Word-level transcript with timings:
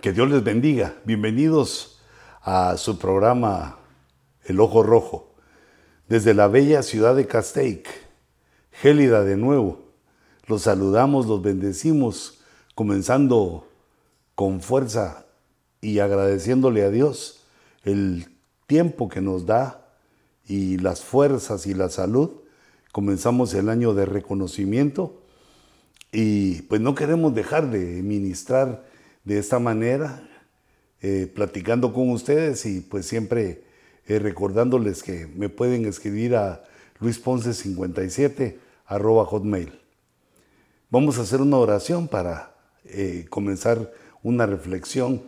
Que 0.00 0.12
Dios 0.12 0.30
les 0.30 0.44
bendiga. 0.44 0.94
Bienvenidos 1.04 1.98
a 2.42 2.76
su 2.76 3.00
programa 3.00 3.80
El 4.44 4.60
Ojo 4.60 4.84
Rojo. 4.84 5.34
Desde 6.08 6.34
la 6.34 6.46
bella 6.46 6.84
ciudad 6.84 7.16
de 7.16 7.26
Castaic, 7.26 7.88
gélida 8.70 9.24
de 9.24 9.36
nuevo. 9.36 9.82
Los 10.46 10.62
saludamos, 10.62 11.26
los 11.26 11.42
bendecimos, 11.42 12.38
comenzando 12.76 13.66
con 14.36 14.60
fuerza 14.60 15.26
y 15.80 15.98
agradeciéndole 15.98 16.84
a 16.84 16.90
Dios 16.90 17.42
el 17.82 18.28
tiempo 18.68 19.08
que 19.08 19.20
nos 19.20 19.46
da 19.46 19.88
y 20.46 20.78
las 20.78 21.00
fuerzas 21.00 21.66
y 21.66 21.74
la 21.74 21.88
salud. 21.88 22.30
Comenzamos 22.92 23.52
el 23.52 23.68
año 23.68 23.94
de 23.94 24.06
reconocimiento 24.06 25.24
y 26.12 26.62
pues 26.62 26.80
no 26.80 26.94
queremos 26.94 27.34
dejar 27.34 27.68
de 27.68 28.00
ministrar 28.04 28.87
de 29.28 29.38
esta 29.38 29.58
manera, 29.58 30.26
eh, 31.02 31.30
platicando 31.32 31.92
con 31.92 32.08
ustedes 32.08 32.64
y 32.64 32.80
pues 32.80 33.04
siempre 33.04 33.62
eh, 34.06 34.18
recordándoles 34.18 35.02
que 35.02 35.26
me 35.26 35.50
pueden 35.50 35.84
escribir 35.84 36.34
a 36.34 36.64
luisponce57 36.98 38.56
arroba 38.86 39.26
hotmail. 39.26 39.78
Vamos 40.88 41.18
a 41.18 41.22
hacer 41.22 41.42
una 41.42 41.58
oración 41.58 42.08
para 42.08 42.56
eh, 42.86 43.26
comenzar 43.28 43.92
una 44.22 44.46
reflexión 44.46 45.22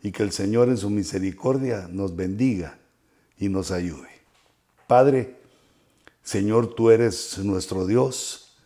y 0.00 0.12
que 0.12 0.22
el 0.22 0.30
Señor 0.30 0.68
en 0.68 0.76
su 0.76 0.88
misericordia 0.88 1.88
nos 1.90 2.14
bendiga 2.14 2.78
y 3.36 3.48
nos 3.48 3.72
ayude. 3.72 4.10
Padre, 4.86 5.34
Señor, 6.22 6.76
tú 6.76 6.88
eres 6.90 7.36
nuestro 7.38 7.84
Dios, 7.84 8.56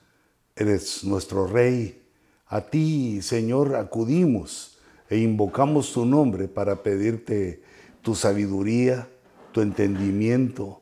eres 0.56 1.04
nuestro 1.04 1.46
Rey, 1.46 1.97
a 2.48 2.62
ti, 2.62 3.20
Señor, 3.20 3.76
acudimos 3.76 4.78
e 5.10 5.18
invocamos 5.18 5.92
tu 5.92 6.06
nombre 6.06 6.48
para 6.48 6.82
pedirte 6.82 7.62
tu 8.02 8.14
sabiduría, 8.14 9.08
tu 9.52 9.60
entendimiento, 9.60 10.80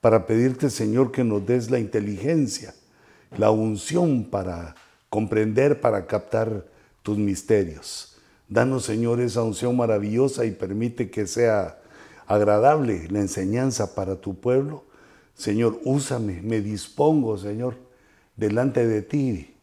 para 0.00 0.26
pedirte, 0.26 0.70
Señor, 0.70 1.12
que 1.12 1.22
nos 1.22 1.46
des 1.46 1.70
la 1.70 1.78
inteligencia, 1.78 2.74
la 3.36 3.50
unción 3.50 4.24
para 4.24 4.74
comprender, 5.08 5.80
para 5.80 6.06
captar 6.06 6.66
tus 7.02 7.16
misterios. 7.16 8.16
Danos, 8.48 8.84
Señor, 8.84 9.20
esa 9.20 9.42
unción 9.42 9.76
maravillosa 9.76 10.46
y 10.46 10.50
permite 10.52 11.10
que 11.10 11.26
sea 11.26 11.78
agradable 12.26 13.06
la 13.08 13.20
enseñanza 13.20 13.94
para 13.94 14.16
tu 14.16 14.40
pueblo. 14.40 14.84
Señor, 15.34 15.80
úsame, 15.84 16.42
me 16.42 16.60
dispongo, 16.60 17.38
Señor, 17.38 17.76
delante 18.36 18.86
de 18.86 19.02
ti 19.02 19.57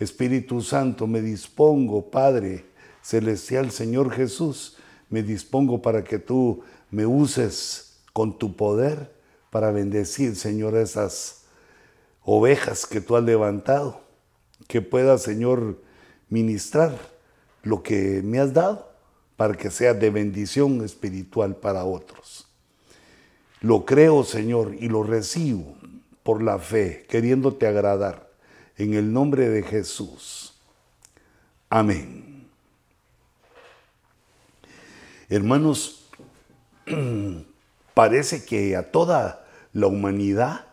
Espíritu 0.00 0.62
Santo, 0.62 1.06
me 1.06 1.20
dispongo, 1.20 2.10
Padre 2.10 2.64
Celestial, 3.02 3.70
Señor 3.70 4.10
Jesús, 4.10 4.78
me 5.10 5.22
dispongo 5.22 5.82
para 5.82 6.02
que 6.02 6.18
tú 6.18 6.62
me 6.90 7.04
uses 7.04 7.98
con 8.14 8.38
tu 8.38 8.56
poder 8.56 9.12
para 9.50 9.70
bendecir, 9.72 10.36
Señor, 10.36 10.74
esas 10.74 11.42
ovejas 12.22 12.86
que 12.86 13.02
tú 13.02 13.14
has 13.14 13.24
levantado, 13.24 14.00
que 14.66 14.80
pueda, 14.80 15.18
Señor, 15.18 15.82
ministrar 16.30 16.96
lo 17.62 17.82
que 17.82 18.22
me 18.24 18.38
has 18.38 18.54
dado 18.54 18.90
para 19.36 19.54
que 19.54 19.70
sea 19.70 19.92
de 19.92 20.08
bendición 20.08 20.82
espiritual 20.82 21.56
para 21.56 21.84
otros. 21.84 22.48
Lo 23.60 23.84
creo, 23.84 24.24
Señor, 24.24 24.74
y 24.78 24.88
lo 24.88 25.02
recibo 25.02 25.74
por 26.22 26.42
la 26.42 26.58
fe, 26.58 27.04
queriéndote 27.06 27.66
agradar 27.66 28.29
en 28.80 28.94
el 28.94 29.12
nombre 29.12 29.50
de 29.50 29.62
Jesús. 29.62 30.54
Amén. 31.68 32.48
Hermanos, 35.28 36.08
parece 37.94 38.44
que 38.46 38.76
a 38.76 38.90
toda 38.90 39.46
la 39.74 39.86
humanidad 39.86 40.64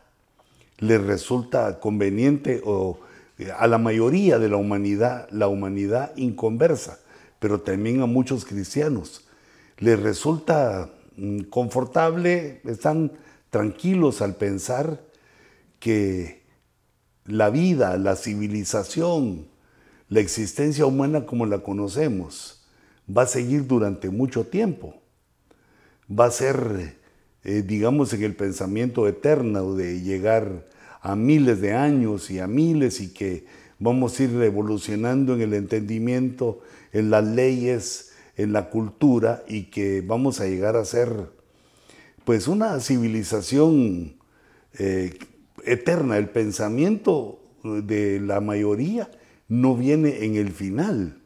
le 0.80 0.98
resulta 1.00 1.82
conveniente 1.82 2.62
o 2.64 2.98
a 3.58 3.68
la 3.68 3.78
mayoría 3.78 4.40
de 4.40 4.48
la 4.48 4.56
humanidad, 4.56 5.28
la 5.30 5.50
humanidad 5.50 6.16
inconversa, 6.16 7.00
pero 7.40 7.60
también 7.60 8.02
a 8.02 8.06
muchos 8.06 8.46
cristianos, 8.46 9.28
les 9.80 10.00
resulta 10.00 10.90
mm, 11.18 11.42
confortable, 11.50 12.62
están 12.64 13.12
tranquilos 13.50 14.22
al 14.22 14.36
pensar 14.36 15.02
que 15.82 16.47
la 17.28 17.50
vida, 17.50 17.98
la 17.98 18.16
civilización, 18.16 19.48
la 20.10 20.22
existencia 20.22 20.86
humana 20.86 21.26
como 21.26 21.46
la 21.46 21.60
conocemos, 21.60 22.66
va 23.16 23.24
a 23.24 23.28
seguir 23.28 23.68
durante 23.68 24.10
mucho 24.10 24.46
tiempo. 24.46 24.96
Va 26.10 26.26
a 26.26 26.32
ser, 26.32 26.96
eh, 27.44 27.64
digamos, 27.66 28.14
en 28.14 28.24
el 28.24 28.36
pensamiento 28.36 29.08
eterno 29.08 29.76
de 29.76 30.02
llegar 30.02 30.68
a 31.02 31.16
miles 31.16 31.62
de 31.62 31.74
años 31.74 32.32
y 32.32 32.40
a 32.40 32.48
miles 32.48 33.02
y 33.02 33.14
que 33.14 33.46
vamos 33.80 34.20
a 34.20 34.24
ir 34.24 34.42
evolucionando 34.42 35.36
en 35.36 35.42
el 35.42 35.54
entendimiento, 35.54 36.62
en 36.94 37.10
las 37.10 37.26
leyes, 37.26 38.14
en 38.38 38.54
la 38.54 38.70
cultura 38.70 39.44
y 39.48 39.64
que 39.64 40.02
vamos 40.02 40.40
a 40.40 40.48
llegar 40.48 40.76
a 40.78 40.86
ser 40.86 41.32
pues 42.24 42.48
una 42.48 42.80
civilización 42.80 44.16
eh, 44.78 45.18
eterna. 45.66 46.18
El 46.18 46.30
pensamiento 46.30 47.40
de 47.64 48.20
la 48.20 48.42
mayoría 48.42 49.10
no 49.48 49.76
viene 49.76 50.26
en 50.26 50.36
el 50.36 50.52
final, 50.52 51.22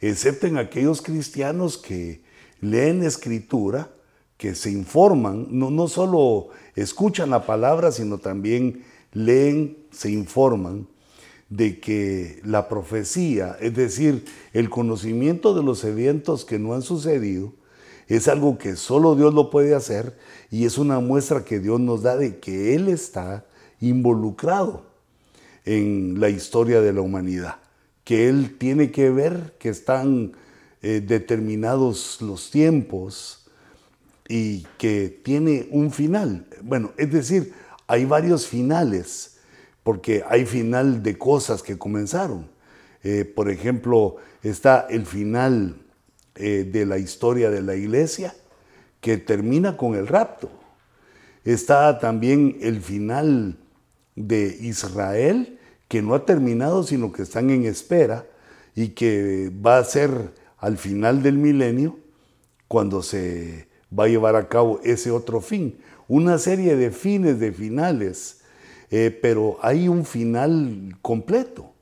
excepto 0.00 0.46
en 0.46 0.58
aquellos 0.58 1.02
cristianos 1.02 1.78
que 1.78 2.22
leen 2.60 3.02
escritura, 3.02 3.90
que 4.36 4.54
se 4.54 4.70
informan, 4.70 5.46
no, 5.50 5.70
no 5.70 5.88
solo 5.88 6.48
escuchan 6.74 7.30
la 7.30 7.46
palabra, 7.46 7.92
sino 7.92 8.18
también 8.18 8.84
leen, 9.12 9.78
se 9.90 10.10
informan 10.10 10.88
de 11.48 11.80
que 11.80 12.40
la 12.44 12.68
profecía, 12.68 13.56
es 13.60 13.74
decir, 13.74 14.24
el 14.52 14.70
conocimiento 14.70 15.54
de 15.54 15.62
los 15.62 15.84
eventos 15.84 16.44
que 16.44 16.58
no 16.58 16.74
han 16.74 16.82
sucedido, 16.82 17.52
es 18.08 18.26
algo 18.28 18.58
que 18.58 18.76
solo 18.76 19.14
Dios 19.14 19.32
lo 19.34 19.50
puede 19.50 19.74
hacer 19.74 20.16
y 20.50 20.64
es 20.64 20.78
una 20.78 20.98
muestra 21.00 21.44
que 21.44 21.60
Dios 21.60 21.78
nos 21.78 22.02
da 22.02 22.16
de 22.16 22.40
que 22.40 22.74
Él 22.74 22.88
está 22.88 23.46
involucrado 23.82 24.86
en 25.64 26.20
la 26.20 26.28
historia 26.28 26.80
de 26.80 26.92
la 26.92 27.02
humanidad, 27.02 27.56
que 28.04 28.28
Él 28.28 28.56
tiene 28.58 28.90
que 28.90 29.10
ver 29.10 29.54
que 29.58 29.68
están 29.68 30.32
eh, 30.80 31.00
determinados 31.04 32.20
los 32.20 32.50
tiempos 32.50 33.46
y 34.28 34.66
que 34.78 35.20
tiene 35.22 35.68
un 35.70 35.90
final. 35.90 36.46
Bueno, 36.62 36.92
es 36.96 37.12
decir, 37.12 37.52
hay 37.86 38.04
varios 38.04 38.46
finales, 38.46 39.36
porque 39.82 40.24
hay 40.28 40.46
final 40.46 41.02
de 41.02 41.18
cosas 41.18 41.62
que 41.62 41.78
comenzaron. 41.78 42.48
Eh, 43.02 43.24
por 43.24 43.50
ejemplo, 43.50 44.16
está 44.42 44.86
el 44.88 45.06
final 45.06 45.76
eh, 46.34 46.68
de 46.70 46.86
la 46.86 46.98
historia 46.98 47.50
de 47.50 47.62
la 47.62 47.74
iglesia, 47.74 48.34
que 49.00 49.18
termina 49.18 49.76
con 49.76 49.94
el 49.94 50.06
rapto. 50.06 50.50
Está 51.44 51.98
también 51.98 52.56
el 52.60 52.80
final 52.80 53.58
de 54.16 54.56
Israel 54.60 55.58
que 55.88 56.02
no 56.02 56.14
ha 56.14 56.24
terminado, 56.24 56.84
sino 56.84 57.12
que 57.12 57.22
están 57.22 57.50
en 57.50 57.64
espera 57.64 58.26
y 58.74 58.88
que 58.88 59.50
va 59.64 59.78
a 59.78 59.84
ser 59.84 60.32
al 60.58 60.78
final 60.78 61.22
del 61.22 61.36
milenio 61.36 61.98
cuando 62.66 63.02
se 63.02 63.68
va 63.96 64.04
a 64.04 64.08
llevar 64.08 64.36
a 64.36 64.48
cabo 64.48 64.80
ese 64.84 65.10
otro 65.10 65.40
fin. 65.40 65.78
Una 66.08 66.38
serie 66.38 66.76
de 66.76 66.90
fines, 66.90 67.38
de 67.38 67.52
finales, 67.52 68.40
eh, 68.90 69.16
pero 69.20 69.58
hay 69.60 69.88
un 69.88 70.06
final 70.06 70.96
completo. 71.02 71.72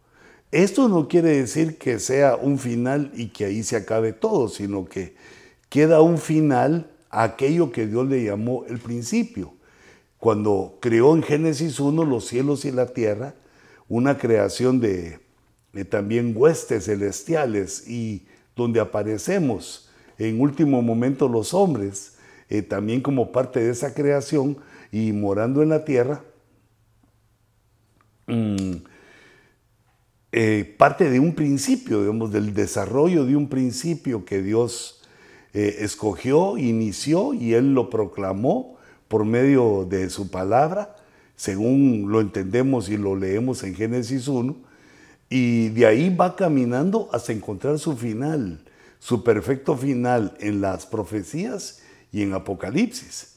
Esto 0.51 0.89
no 0.89 1.07
quiere 1.07 1.37
decir 1.39 1.79
que 1.79 2.01
sea 2.01 2.35
un 2.35 2.59
final 2.59 3.13
y 3.15 3.29
que 3.29 3.45
ahí 3.45 3.63
se 3.63 3.77
acabe 3.77 4.13
todo, 4.13 4.49
sino 4.49 4.87
que 4.87 5.15
queda 5.69 6.03
un 6.03 6.19
final 6.19 6.91
a 7.11 7.23
aquello 7.23 7.71
que 7.71 7.87
Dios 7.87 8.09
le 8.09 8.25
llamó 8.25 8.65
el 8.65 8.79
principio 8.79 9.55
cuando 10.21 10.79
creó 10.81 11.17
en 11.17 11.23
Génesis 11.23 11.81
1 11.81 12.05
los 12.05 12.27
cielos 12.27 12.67
y 12.67 12.71
la 12.71 12.87
tierra, 12.87 13.35
una 13.89 14.19
creación 14.19 14.79
de, 14.79 15.19
también 15.89 16.35
huestes 16.37 16.85
celestiales 16.85 17.89
y 17.89 18.27
donde 18.55 18.81
aparecemos 18.81 19.91
en 20.19 20.41
último 20.41 20.83
momento 20.83 21.27
los 21.27 21.55
hombres, 21.55 22.19
eh, 22.51 22.61
también 22.61 23.01
como 23.01 23.33
parte 23.33 23.61
de 23.61 23.71
esa 23.71 23.95
creación 23.95 24.59
y 24.93 25.13
morando 25.13 25.63
en 25.63 25.71
la 25.71 25.87
tierra, 25.87 26.23
mm, 28.27 28.73
eh, 30.33 30.75
parte 30.77 31.09
de 31.09 31.19
un 31.19 31.35
principio, 31.35 32.03
digamos, 32.03 32.31
del 32.31 32.53
desarrollo 32.53 33.25
de 33.25 33.37
un 33.37 33.49
principio 33.49 34.27
que 34.27 34.43
Dios 34.43 35.03
eh, 35.55 35.77
escogió, 35.81 36.59
inició 36.59 37.33
y 37.33 37.55
Él 37.55 37.73
lo 37.73 37.89
proclamó 37.89 38.79
por 39.11 39.25
medio 39.25 39.85
de 39.91 40.09
su 40.09 40.31
palabra, 40.31 40.95
según 41.35 42.13
lo 42.13 42.21
entendemos 42.21 42.89
y 42.89 42.97
lo 42.97 43.17
leemos 43.17 43.65
en 43.65 43.75
Génesis 43.75 44.29
1, 44.29 44.55
y 45.29 45.71
de 45.71 45.85
ahí 45.87 46.15
va 46.15 46.37
caminando 46.37 47.09
hasta 47.13 47.33
encontrar 47.33 47.81
su 47.81 47.97
final, 47.97 48.65
su 49.01 49.25
perfecto 49.25 49.77
final 49.77 50.37
en 50.39 50.61
las 50.61 50.87
profecías 50.87 51.81
y 52.13 52.23
en 52.23 52.35
Apocalipsis. 52.35 53.33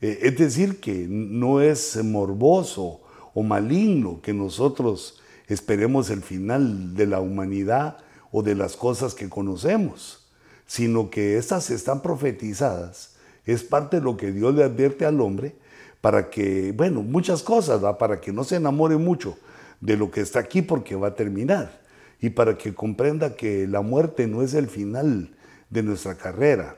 Eh, 0.00 0.20
es 0.22 0.38
decir, 0.38 0.78
que 0.78 1.08
no 1.08 1.60
es 1.60 2.00
morboso 2.04 3.00
o 3.34 3.42
maligno 3.42 4.20
que 4.22 4.32
nosotros 4.32 5.20
esperemos 5.48 6.10
el 6.10 6.22
final 6.22 6.94
de 6.94 7.06
la 7.08 7.18
humanidad 7.18 7.98
o 8.30 8.44
de 8.44 8.54
las 8.54 8.76
cosas 8.76 9.14
que 9.14 9.28
conocemos, 9.28 10.28
sino 10.68 11.10
que 11.10 11.38
estas 11.38 11.70
están 11.70 12.02
profetizadas. 12.02 13.17
Es 13.52 13.64
parte 13.64 13.96
de 13.96 14.02
lo 14.02 14.16
que 14.16 14.30
Dios 14.30 14.54
le 14.54 14.62
advierte 14.62 15.06
al 15.06 15.20
hombre 15.20 15.56
para 16.00 16.30
que, 16.30 16.72
bueno, 16.72 17.02
muchas 17.02 17.42
cosas, 17.42 17.80
para 17.96 18.20
que 18.20 18.32
no 18.32 18.44
se 18.44 18.56
enamore 18.56 18.96
mucho 18.96 19.38
de 19.80 19.96
lo 19.96 20.10
que 20.10 20.20
está 20.20 20.40
aquí 20.40 20.62
porque 20.62 20.96
va 20.96 21.08
a 21.08 21.14
terminar 21.14 21.80
y 22.20 22.30
para 22.30 22.58
que 22.58 22.74
comprenda 22.74 23.36
que 23.36 23.66
la 23.66 23.80
muerte 23.80 24.26
no 24.26 24.42
es 24.42 24.54
el 24.54 24.68
final 24.68 25.30
de 25.70 25.82
nuestra 25.82 26.16
carrera, 26.16 26.76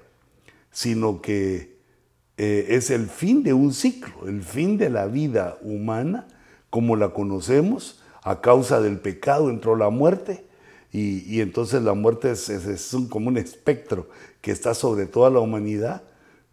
sino 0.71 1.21
que 1.21 1.77
eh, 2.37 2.67
es 2.71 2.91
el 2.91 3.09
fin 3.09 3.43
de 3.43 3.53
un 3.53 3.73
ciclo, 3.73 4.29
el 4.29 4.43
fin 4.43 4.79
de 4.79 4.91
la 4.91 5.07
vida 5.07 5.59
humana 5.63 6.29
como 6.69 6.97
la 6.97 7.11
conocemos. 7.11 8.03
A 8.23 8.41
causa 8.43 8.81
del 8.81 8.99
pecado 8.99 9.51
entró 9.51 9.77
la 9.77 9.91
muerte 9.91 10.45
y, 10.93 11.41
entonces 11.41 11.83
la 11.83 11.95
muerte 11.95 12.33
es, 12.33 12.97
como 13.09 13.29
un 13.29 13.39
espectro 13.39 14.09
que 14.41 14.51
está 14.51 14.75
sobre 14.75 15.07
toda 15.07 15.31
la 15.31 15.41
humanidad, 15.41 16.03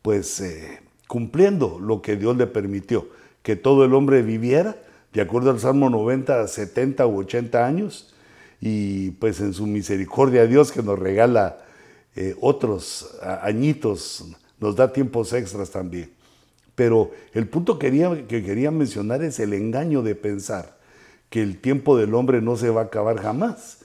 pues 0.02 0.40
eh, 0.42 0.82
cumpliendo 1.08 1.80
lo 1.80 2.02
que 2.02 2.16
Dios 2.16 2.38
le 2.38 2.48
permitió, 2.48 3.08
que 3.44 3.56
todo 3.56 3.86
el 3.86 3.94
hombre 3.94 4.22
viviera, 4.22 4.78
de 5.14 5.22
acuerdo 5.22 5.52
al 5.52 5.60
Salmo 5.60 5.90
90, 5.90 6.48
70 6.48 7.08
u 7.08 7.20
80 7.20 7.66
años, 7.66 8.14
y 8.60 9.12
pues 9.12 9.40
en 9.40 9.54
su 9.54 9.68
misericordia 9.68 10.48
Dios 10.48 10.72
que 10.72 10.82
nos 10.82 10.98
regala 10.98 11.60
eh, 12.16 12.36
otros 12.42 13.18
añitos, 13.42 14.26
nos 14.60 14.76
da 14.76 14.92
tiempos 14.92 15.34
extras 15.34 15.70
también. 15.70 16.12
Pero 16.76 17.12
el 17.34 17.48
punto 17.48 17.80
que 17.80 17.88
quería, 17.88 18.28
que 18.28 18.44
quería 18.44 18.70
mencionar 18.70 19.24
es 19.24 19.40
el 19.40 19.54
engaño 19.54 20.04
de 20.04 20.14
pensar 20.14 20.78
que 21.30 21.42
el 21.42 21.60
tiempo 21.60 21.98
del 21.98 22.14
hombre 22.14 22.42
no 22.42 22.56
se 22.56 22.70
va 22.70 22.82
a 22.82 22.86
acabar 22.86 23.18
jamás. 23.20 23.80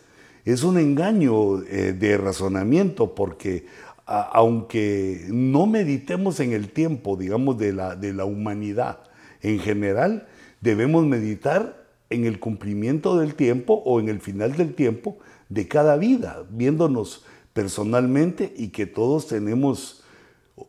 Es 0.45 0.63
un 0.63 0.79
engaño 0.79 1.63
eh, 1.63 1.93
de 1.93 2.19
razonamiento 2.19 3.15
porque 3.15 3.67
aunque 4.13 5.25
no 5.29 5.67
meditemos 5.67 6.39
en 6.41 6.53
el 6.53 6.69
tiempo, 6.69 7.17
digamos, 7.17 7.57
de 7.59 7.73
la, 7.73 7.97
de 7.97 8.13
la 8.13 8.27
humanidad 8.27 8.99
en 9.41 9.59
general, 9.59 10.29
debemos 10.61 11.07
meditar 11.07 11.87
en 12.11 12.27
el 12.27 12.39
cumplimiento 12.39 13.19
del 13.19 13.35
tiempo 13.35 13.83
o 13.87 14.01
en 14.01 14.11
el 14.11 14.21
final 14.21 14.55
del 14.57 14.75
tiempo 14.75 15.17
de 15.49 15.67
cada 15.67 15.97
vida, 15.97 16.45
viéndonos 16.51 17.25
personalmente 17.55 18.53
y 18.57 18.69
que 18.69 18.87
todos 18.87 19.29
tenemos 19.29 20.03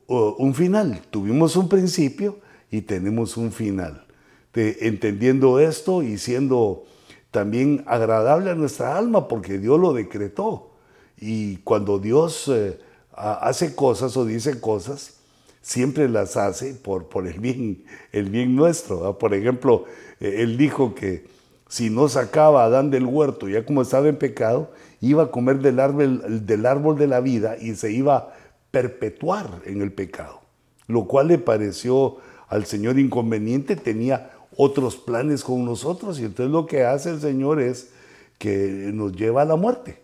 un 0.07 0.53
final. 0.53 1.01
Tuvimos 1.11 1.57
un 1.57 1.67
principio 1.67 2.39
y 2.71 2.81
tenemos 2.81 3.35
un 3.35 3.51
final. 3.51 4.05
entendiendo 4.53 5.59
esto 5.59 6.01
y 6.01 6.17
siendo 6.17 6.85
también 7.31 7.83
agradable 7.87 8.51
a 8.51 8.55
nuestra 8.55 8.97
alma 8.97 9.27
porque 9.27 9.57
Dios 9.57 9.79
lo 9.79 9.91
decretó. 9.91 10.71
Y 11.19 11.57
cuando 11.57 11.99
Dios 11.99 12.47
eh, 12.47 12.79
hace 13.15 13.75
cosas 13.75 14.17
o 14.17 14.25
dice 14.25 14.59
cosas, 14.59 15.15
siempre 15.61 16.09
las 16.09 16.37
hace 16.37 16.73
por, 16.73 17.07
por 17.07 17.27
el, 17.27 17.39
bien, 17.39 17.83
el 18.11 18.29
bien 18.29 18.55
nuestro. 18.55 19.17
Por 19.17 19.33
ejemplo, 19.33 19.85
eh, 20.19 20.37
Él 20.39 20.57
dijo 20.57 20.93
que 20.93 21.25
si 21.67 21.89
no 21.89 22.07
sacaba 22.07 22.63
a 22.63 22.65
Adán 22.65 22.91
del 22.91 23.05
huerto, 23.05 23.49
ya 23.49 23.65
como 23.65 23.81
estaba 23.81 24.07
en 24.07 24.17
pecado, 24.17 24.71
iba 25.01 25.23
a 25.23 25.31
comer 25.31 25.59
del 25.59 25.79
árbol, 25.79 26.45
del 26.45 26.65
árbol 26.65 26.97
de 26.97 27.07
la 27.07 27.19
vida 27.19 27.57
y 27.59 27.75
se 27.75 27.91
iba 27.91 28.15
a 28.15 28.33
perpetuar 28.71 29.61
en 29.65 29.81
el 29.81 29.91
pecado. 29.91 30.41
Lo 30.87 31.05
cual 31.05 31.29
le 31.29 31.37
pareció 31.37 32.17
al 32.47 32.65
Señor 32.65 32.99
inconveniente, 32.99 33.75
tenía 33.75 34.31
otros 34.55 34.95
planes 34.97 35.43
con 35.43 35.65
nosotros 35.65 36.19
y 36.19 36.25
entonces 36.25 36.51
lo 36.51 36.67
que 36.67 36.83
hace 36.83 37.09
el 37.09 37.21
Señor 37.21 37.59
es 37.59 37.89
que 38.37 38.91
nos 38.93 39.13
lleva 39.13 39.41
a 39.41 39.45
la 39.45 39.55
muerte 39.55 39.99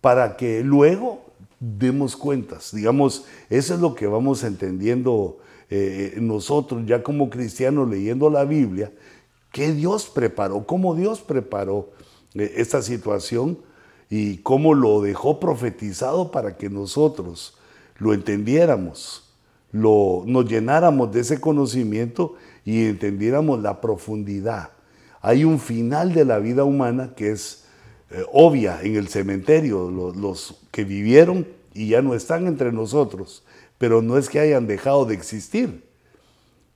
para 0.00 0.36
que 0.36 0.62
luego 0.62 1.27
demos 1.60 2.16
cuentas. 2.16 2.74
Digamos, 2.74 3.24
eso 3.50 3.74
es 3.74 3.80
lo 3.80 3.94
que 3.94 4.06
vamos 4.06 4.44
entendiendo 4.44 5.38
eh, 5.70 6.16
nosotros 6.20 6.82
ya 6.86 7.02
como 7.02 7.28
cristianos 7.28 7.88
leyendo 7.88 8.30
la 8.30 8.44
Biblia, 8.44 8.92
que 9.52 9.72
Dios 9.72 10.06
preparó, 10.06 10.66
cómo 10.66 10.94
Dios 10.94 11.20
preparó 11.20 11.90
eh, 12.34 12.54
esta 12.56 12.80
situación 12.82 13.58
y 14.08 14.38
cómo 14.38 14.74
lo 14.74 15.02
dejó 15.02 15.38
profetizado 15.38 16.30
para 16.30 16.56
que 16.56 16.70
nosotros 16.70 17.58
lo 17.98 18.14
entendiéramos, 18.14 19.34
lo, 19.72 20.22
nos 20.26 20.48
llenáramos 20.48 21.12
de 21.12 21.20
ese 21.20 21.40
conocimiento 21.40 22.36
y 22.64 22.86
entendiéramos 22.86 23.60
la 23.60 23.80
profundidad. 23.80 24.70
Hay 25.20 25.44
un 25.44 25.58
final 25.58 26.14
de 26.14 26.24
la 26.24 26.38
vida 26.38 26.64
humana 26.64 27.14
que 27.14 27.32
es 27.32 27.67
eh, 28.10 28.24
obvia 28.32 28.80
en 28.82 28.96
el 28.96 29.08
cementerio, 29.08 29.90
los, 29.90 30.62
que 30.70 30.84
vivieron 30.84 31.46
y 31.74 31.88
ya 31.88 32.00
no 32.00 32.14
están 32.14 32.46
entre 32.46 32.72
nosotros, 32.72 33.44
pero 33.76 34.00
no 34.00 34.16
es 34.16 34.30
que 34.30 34.40
hayan 34.40 34.66
dejado 34.66 35.04
de 35.04 35.14
existir. 35.14 35.84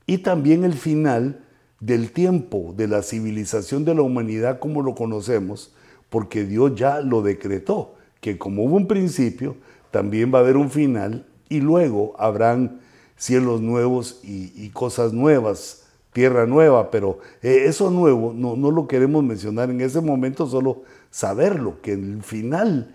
Y 0.07 0.19
también 0.19 0.65
el 0.65 0.75
final 0.75 1.43
del 1.81 2.13
tiempo, 2.13 2.75
de 2.77 2.87
la 2.87 3.03
civilización 3.03 3.85
de 3.85 3.95
la 3.95 4.03
humanidad 4.03 4.59
como 4.59 4.83
lo 4.83 4.95
conocemos, 4.95 5.75
porque 6.11 6.45
Dios 6.45 6.75
ya 6.75 7.01
lo 7.01 7.23
decretó, 7.23 7.95
que 8.21 8.37
como 8.37 8.65
hubo 8.65 8.77
un 8.77 8.87
principio, 8.87 9.57
también 9.91 10.33
va 10.33 10.39
a 10.39 10.43
haber 10.43 10.59
un 10.59 10.71
final 10.71 11.27
y 11.49 11.61
luego 11.61 12.15
habrán 12.19 12.81
cielos 13.17 13.63
nuevos 13.63 14.21
y, 14.23 14.69
cosas 14.71 15.15
nuevas, 15.15 15.85
tierra 16.13 16.47
nueva, 16.47 16.91
pero 16.91 17.21
eh, 17.43 17.65
eso 17.67 17.91
nuevo 17.91 18.35
no 18.35 18.71
lo 18.71 18.87
queremos 18.87 19.25
mencionar 19.25 19.71
en 19.71 19.81
ese 19.81 20.01
momento, 20.03 20.47
solo 20.47 20.83
saberlo, 21.13 21.81
que 21.81 21.93
el 21.93 22.25
final 22.25 22.93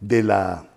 de 0.00 0.22
la 0.22 0.68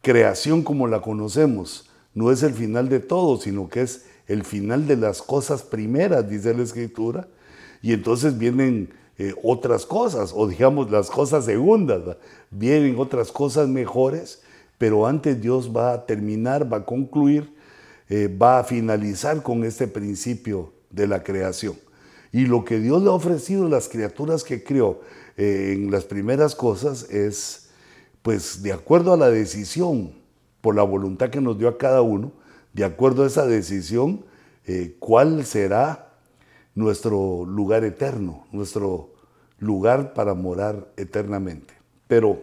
creación 0.00 0.62
como 0.62 0.86
la 0.86 1.02
conocemos 1.02 1.90
no 2.14 2.32
es 2.32 2.42
el 2.42 2.54
final 2.54 2.88
de 2.88 3.00
todo, 3.00 3.38
sino 3.38 3.68
que 3.68 3.82
es 3.82 4.06
el 4.26 4.44
final 4.44 4.86
de 4.86 4.96
las 4.96 5.20
cosas 5.20 5.62
primeras, 5.62 6.28
dice 6.28 6.54
la 6.54 6.62
escritura, 6.62 7.28
y 7.82 7.92
entonces 7.92 8.38
vienen 8.38 8.94
eh, 9.18 9.34
otras 9.42 9.84
cosas, 9.84 10.32
o 10.34 10.46
digamos 10.46 10.90
las 10.90 11.10
cosas 11.10 11.44
segundas, 11.44 12.16
vienen 12.50 12.98
otras 12.98 13.30
cosas 13.30 13.68
mejores, 13.68 14.42
pero 14.78 15.06
antes 15.06 15.40
Dios 15.40 15.74
va 15.74 15.92
a 15.92 16.06
terminar, 16.06 16.72
va 16.72 16.78
a 16.78 16.84
concluir, 16.84 17.52
eh, 18.08 18.28
va 18.28 18.60
a 18.60 18.64
finalizar 18.64 19.42
con 19.42 19.64
este 19.64 19.88
principio 19.88 20.72
de 20.90 21.06
la 21.06 21.22
creación. 21.22 21.76
Y 22.32 22.46
lo 22.46 22.64
que 22.64 22.78
Dios 22.78 23.02
le 23.02 23.08
ha 23.08 23.12
ofrecido 23.12 23.66
a 23.66 23.70
las 23.70 23.88
criaturas 23.88 24.44
que 24.44 24.62
creó 24.62 25.00
eh, 25.36 25.72
en 25.74 25.90
las 25.90 26.04
primeras 26.04 26.54
cosas 26.54 27.10
es, 27.10 27.70
pues, 28.22 28.62
de 28.62 28.72
acuerdo 28.72 29.12
a 29.12 29.16
la 29.16 29.30
decisión, 29.30 30.14
por 30.60 30.74
la 30.74 30.82
voluntad 30.82 31.30
que 31.30 31.40
nos 31.40 31.58
dio 31.58 31.68
a 31.68 31.78
cada 31.78 32.02
uno, 32.02 32.32
de 32.72 32.84
acuerdo 32.84 33.24
a 33.24 33.26
esa 33.26 33.46
decisión, 33.46 34.24
eh, 34.66 34.96
cuál 34.98 35.44
será 35.44 36.12
nuestro 36.74 37.44
lugar 37.46 37.84
eterno, 37.84 38.46
nuestro 38.52 39.14
lugar 39.58 40.12
para 40.12 40.34
morar 40.34 40.92
eternamente. 40.96 41.74
Pero 42.08 42.42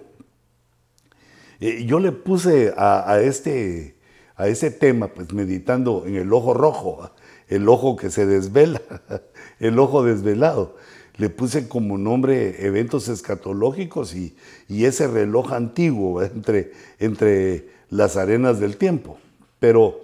eh, 1.60 1.86
yo 1.86 2.00
le 2.00 2.12
puse 2.12 2.74
a, 2.76 3.20
este, 3.22 3.98
a 4.36 4.48
ese 4.48 4.72
tema, 4.72 5.08
pues 5.08 5.34
meditando 5.34 6.04
en 6.06 6.16
el 6.16 6.34
ojo 6.34 6.54
rojo, 6.54 7.12
el 7.48 7.70
ojo 7.70 7.96
que 7.96 8.10
se 8.10 8.26
desvela, 8.26 8.82
el 9.64 9.80
ojo 9.80 10.04
desvelado 10.04 10.76
le 11.18 11.30
puse 11.30 11.68
como 11.68 11.98
nombre 11.98 12.66
eventos 12.66 13.08
escatológicos 13.08 14.16
y, 14.16 14.36
ese 14.70 15.08
reloj 15.08 15.54
antiguo 15.54 16.22
entre, 16.24 16.74
entre 17.00 17.70
las 17.90 18.18
arenas 18.18 18.60
del 18.60 18.78
tiempo. 18.78 19.18
Pero, 19.60 20.02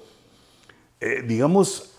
eh, 1.00 1.24
digamos, 1.28 1.92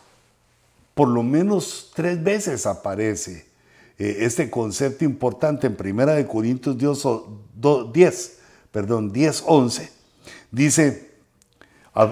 por 0.95 1.09
lo 1.09 1.23
menos 1.23 1.91
tres 1.95 2.23
veces 2.23 2.67
aparece 2.67 3.47
eh, 3.99 4.19
este 4.21 4.49
concepto 4.49 5.05
importante 5.05 5.67
en 5.67 5.77
Primera 5.77 6.15
de 6.15 6.27
Corintios 6.27 6.77
10, 6.79 8.39
perdón, 8.71 9.13
10, 9.13 9.45
11. 9.47 9.91
Dice, 10.53 11.11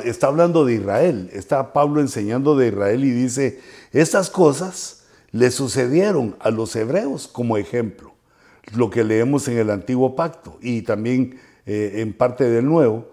está 0.05 0.27
hablando 0.27 0.65
de 0.65 0.75
Israel, 0.75 1.31
está 1.33 1.73
Pablo 1.73 2.01
enseñando 2.01 2.57
de 2.57 2.69
Israel 2.69 3.05
y 3.05 3.11
dice, 3.11 3.61
estas 3.93 4.31
cosas 4.31 4.98
le 5.31 5.51
sucedieron 5.51 6.37
a 6.41 6.51
los 6.51 6.75
hebreos 6.77 7.29
como 7.29 7.57
ejemplo, 7.57 8.13
lo 8.75 8.91
que 8.91 9.05
leemos 9.05 9.49
en 9.49 9.59
el 9.59 9.71
antiguo 9.71 10.17
pacto 10.17 10.59
y 10.61 10.83
también 10.83 11.39
eh, 11.67 11.95
en 11.97 12.13
parte 12.13 12.45
del 12.45 12.67
nuevo, 12.67 13.09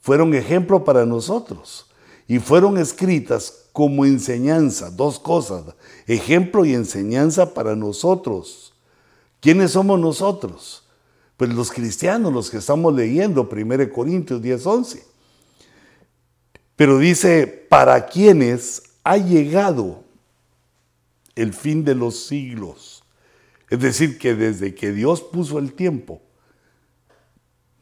fueron 0.00 0.34
ejemplo 0.34 0.84
para 0.84 1.06
nosotros 1.06 1.90
y 2.26 2.38
fueron 2.38 2.78
escritas 2.78 3.66
como 3.72 4.04
enseñanza, 4.04 4.90
dos 4.90 5.18
cosas, 5.18 5.64
ejemplo 6.06 6.64
y 6.64 6.74
enseñanza 6.74 7.54
para 7.54 7.74
nosotros. 7.74 8.74
¿Quiénes 9.40 9.72
somos 9.72 9.98
nosotros? 9.98 10.84
pues 11.36 11.52
los 11.52 11.72
cristianos, 11.72 12.32
los 12.32 12.50
que 12.50 12.58
estamos 12.58 12.94
leyendo 12.94 13.48
1 13.50 13.92
Corintios 13.92 14.40
10, 14.40 14.66
11. 14.66 15.04
Pero 16.76 16.98
dice, 16.98 17.46
para 17.46 18.06
quienes 18.06 18.82
ha 19.02 19.16
llegado 19.16 20.03
el 21.36 21.52
fin 21.52 21.84
de 21.84 21.94
los 21.94 22.26
siglos. 22.26 23.04
Es 23.70 23.80
decir, 23.80 24.18
que 24.18 24.34
desde 24.34 24.74
que 24.74 24.92
Dios 24.92 25.22
puso 25.22 25.58
el 25.58 25.72
tiempo, 25.72 26.20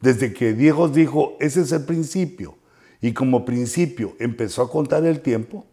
desde 0.01 0.33
que 0.33 0.53
Dios 0.53 0.93
dijo, 0.93 1.37
ese 1.39 1.61
es 1.61 1.71
el 1.71 1.85
principio, 1.85 2.57
y 3.01 3.13
como 3.13 3.45
principio 3.45 4.15
empezó 4.19 4.61
a 4.61 4.71
contar 4.71 5.05
el 5.05 5.21
tiempo, 5.21 5.65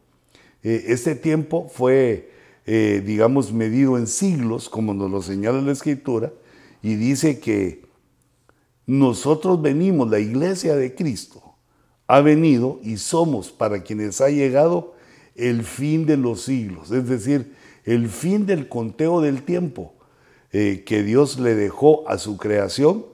eh, 0.62 0.84
este 0.88 1.14
tiempo 1.14 1.68
fue, 1.72 2.30
eh, 2.66 3.02
digamos, 3.04 3.52
medido 3.52 3.96
en 3.96 4.06
siglos, 4.06 4.68
como 4.68 4.94
nos 4.94 5.10
lo 5.10 5.22
señala 5.22 5.60
la 5.62 5.72
Escritura, 5.72 6.32
y 6.82 6.94
dice 6.94 7.40
que 7.40 7.82
nosotros 8.87 9.62
venimos, 9.62 10.10
la 10.10 10.18
iglesia 10.18 10.75
de 10.75 10.94
Cristo, 10.94 11.54
ha 12.06 12.20
venido 12.20 12.80
y 12.82 12.96
somos 12.96 13.50
para 13.50 13.84
quienes 13.84 14.20
ha 14.20 14.30
llegado 14.30 14.94
el 15.37 15.62
fin 15.62 16.06
de 16.06 16.16
los 16.16 16.42
siglos, 16.42 16.90
es 16.90 17.08
decir, 17.08 17.54
el 17.84 18.08
fin 18.08 18.46
del 18.46 18.68
conteo 18.68 19.20
del 19.20 19.42
tiempo 19.42 19.94
eh, 20.52 20.82
que 20.84 21.02
Dios 21.02 21.38
le 21.38 21.54
dejó 21.54 22.08
a 22.08 22.18
su 22.18 22.37
creación, 22.37 23.06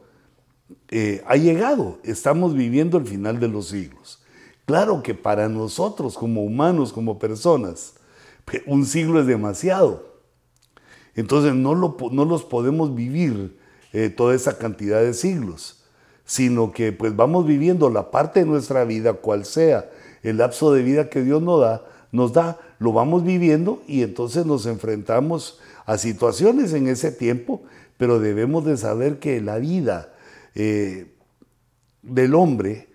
eh, 0.89 1.23
ha 1.27 1.37
llegado. 1.37 1.99
Estamos 2.03 2.55
viviendo 2.55 2.99
el 2.99 3.07
final 3.07 3.41
de 3.41 3.49
los 3.49 3.69
siglos. 3.69 4.23
Claro 4.65 5.03
que 5.03 5.15
para 5.15 5.49
nosotros 5.49 6.17
como 6.17 6.43
humanos, 6.43 6.93
como 6.93 7.19
personas, 7.19 7.95
un 8.67 8.85
siglo 8.85 9.21
es 9.21 9.27
demasiado. 9.27 10.17
Entonces 11.15 11.55
no, 11.55 11.75
no 11.75 12.25
los 12.25 12.45
podemos 12.45 12.95
vivir 12.95 13.59
eh, 13.93 14.11
toda 14.11 14.35
esa 14.35 14.59
cantidad 14.59 15.01
de 15.01 15.15
siglos, 15.15 15.85
sino 16.25 16.73
que 16.73 16.93
pues 16.93 17.17
vamos 17.17 17.47
viviendo 17.47 17.89
la 17.89 18.11
parte 18.11 18.41
de 18.41 18.47
nuestra 18.47 18.85
vida, 18.85 19.15
cual 19.15 19.45
sea 19.45 19.91
el 20.23 20.39
lapso 20.39 20.73
de 20.73 20.83
vida 20.83 21.09
que 21.09 21.23
Dios 21.23 21.41
nos 21.41 21.61
da, 21.61 21.85
nos 22.13 22.33
da, 22.33 22.59
lo 22.79 22.93
vamos 22.93 23.25
viviendo 23.25 23.83
y 23.87 24.03
entonces 24.03 24.47
nos 24.47 24.67
enfrentamos 24.67 25.59
a 25.87 25.99
situaciones 25.99 26.73
en 26.73 26.89
ese 26.89 27.13
tiempo, 27.13 27.63
pero 27.97 28.19
debemos 28.21 28.65
de 28.65 28.77
saber 28.77 29.19
que 29.19 29.41
la 29.41 29.59
vida 29.59 30.13
eh, 30.55 31.15
del 32.03 32.35
hombre 32.35 32.89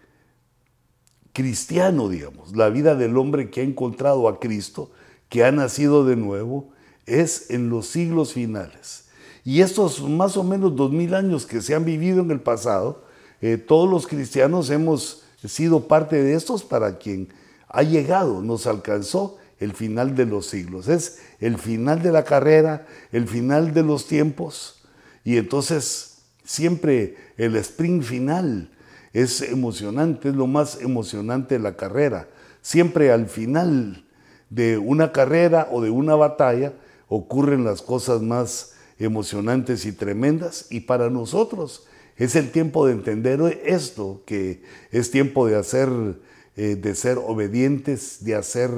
cristiano, 1.33 2.09
digamos, 2.09 2.55
la 2.55 2.69
vida 2.69 2.95
del 2.95 3.17
hombre 3.17 3.49
que 3.49 3.61
ha 3.61 3.63
encontrado 3.63 4.27
a 4.27 4.39
Cristo, 4.39 4.91
que 5.29 5.43
ha 5.43 5.51
nacido 5.51 6.05
de 6.05 6.15
nuevo, 6.15 6.69
es 7.05 7.49
en 7.49 7.69
los 7.69 7.87
siglos 7.87 8.33
finales. 8.33 9.05
Y 9.43 9.61
estos 9.61 10.07
más 10.07 10.37
o 10.37 10.43
menos 10.43 10.75
dos 10.75 10.91
mil 10.91 11.15
años 11.15 11.45
que 11.45 11.61
se 11.61 11.73
han 11.73 11.85
vivido 11.85 12.21
en 12.21 12.31
el 12.31 12.41
pasado, 12.41 13.05
eh, 13.41 13.57
todos 13.57 13.89
los 13.89 14.05
cristianos 14.05 14.69
hemos 14.69 15.23
sido 15.43 15.87
parte 15.87 16.21
de 16.21 16.35
estos 16.35 16.63
para 16.63 16.99
quien 16.99 17.29
ha 17.67 17.81
llegado, 17.81 18.41
nos 18.41 18.67
alcanzó 18.67 19.37
el 19.61 19.71
final 19.71 20.15
de 20.15 20.25
los 20.25 20.47
siglos. 20.47 20.89
Es 20.89 21.19
el 21.39 21.57
final 21.57 22.03
de 22.03 22.11
la 22.11 22.25
carrera, 22.25 22.85
el 23.13 23.27
final 23.27 23.73
de 23.73 23.83
los 23.83 24.07
tiempos. 24.07 24.83
Y 25.23 25.37
entonces 25.37 26.23
siempre 26.43 27.15
el 27.37 27.55
sprint 27.55 28.03
final 28.03 28.69
es 29.13 29.41
emocionante, 29.41 30.27
es 30.29 30.35
lo 30.35 30.47
más 30.47 30.81
emocionante 30.81 31.55
de 31.55 31.63
la 31.63 31.77
carrera. 31.77 32.27
Siempre 32.61 33.11
al 33.11 33.27
final 33.27 34.05
de 34.49 34.77
una 34.77 35.13
carrera 35.13 35.69
o 35.71 35.81
de 35.81 35.89
una 35.89 36.15
batalla 36.15 36.73
ocurren 37.07 37.63
las 37.63 37.81
cosas 37.81 38.21
más 38.21 38.73
emocionantes 38.99 39.85
y 39.85 39.93
tremendas. 39.93 40.67
Y 40.69 40.81
para 40.81 41.09
nosotros 41.09 41.87
es 42.17 42.35
el 42.35 42.51
tiempo 42.51 42.85
de 42.85 42.93
entender 42.93 43.61
esto, 43.63 44.23
que 44.25 44.63
es 44.91 45.09
tiempo 45.11 45.47
de 45.47 45.55
hacer 45.55 45.89
eh, 46.57 46.75
de 46.75 46.95
ser 46.95 47.17
obedientes, 47.17 48.25
de 48.25 48.35
hacer 48.35 48.69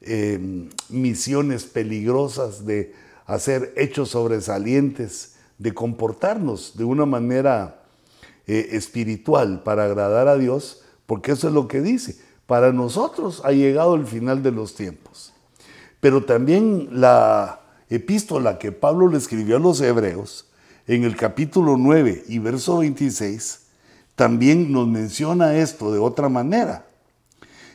em, 0.00 0.68
misiones 0.88 1.64
peligrosas, 1.64 2.64
de 2.64 2.94
hacer 3.26 3.72
hechos 3.76 4.10
sobresalientes, 4.10 5.34
de 5.58 5.74
comportarnos 5.74 6.76
de 6.76 6.84
una 6.84 7.04
manera 7.04 7.82
eh, 8.46 8.70
espiritual 8.72 9.62
para 9.62 9.84
agradar 9.84 10.28
a 10.28 10.36
Dios, 10.36 10.82
porque 11.06 11.32
eso 11.32 11.48
es 11.48 11.54
lo 11.54 11.68
que 11.68 11.80
dice. 11.80 12.18
Para 12.46 12.72
nosotros 12.72 13.42
ha 13.44 13.52
llegado 13.52 13.94
el 13.94 14.06
final 14.06 14.42
de 14.42 14.52
los 14.52 14.74
tiempos. 14.74 15.34
Pero 16.00 16.24
también 16.24 16.88
la 16.92 17.60
epístola 17.90 18.58
que 18.58 18.72
Pablo 18.72 19.08
le 19.08 19.18
escribió 19.18 19.56
a 19.56 19.60
los 19.60 19.80
hebreos, 19.80 20.46
en 20.86 21.04
el 21.04 21.16
capítulo 21.16 21.76
9 21.76 22.24
y 22.28 22.38
verso 22.38 22.78
26, 22.78 23.66
también 24.14 24.72
nos 24.72 24.88
menciona 24.88 25.56
esto 25.56 25.92
de 25.92 25.98
otra 25.98 26.30
manera 26.30 26.87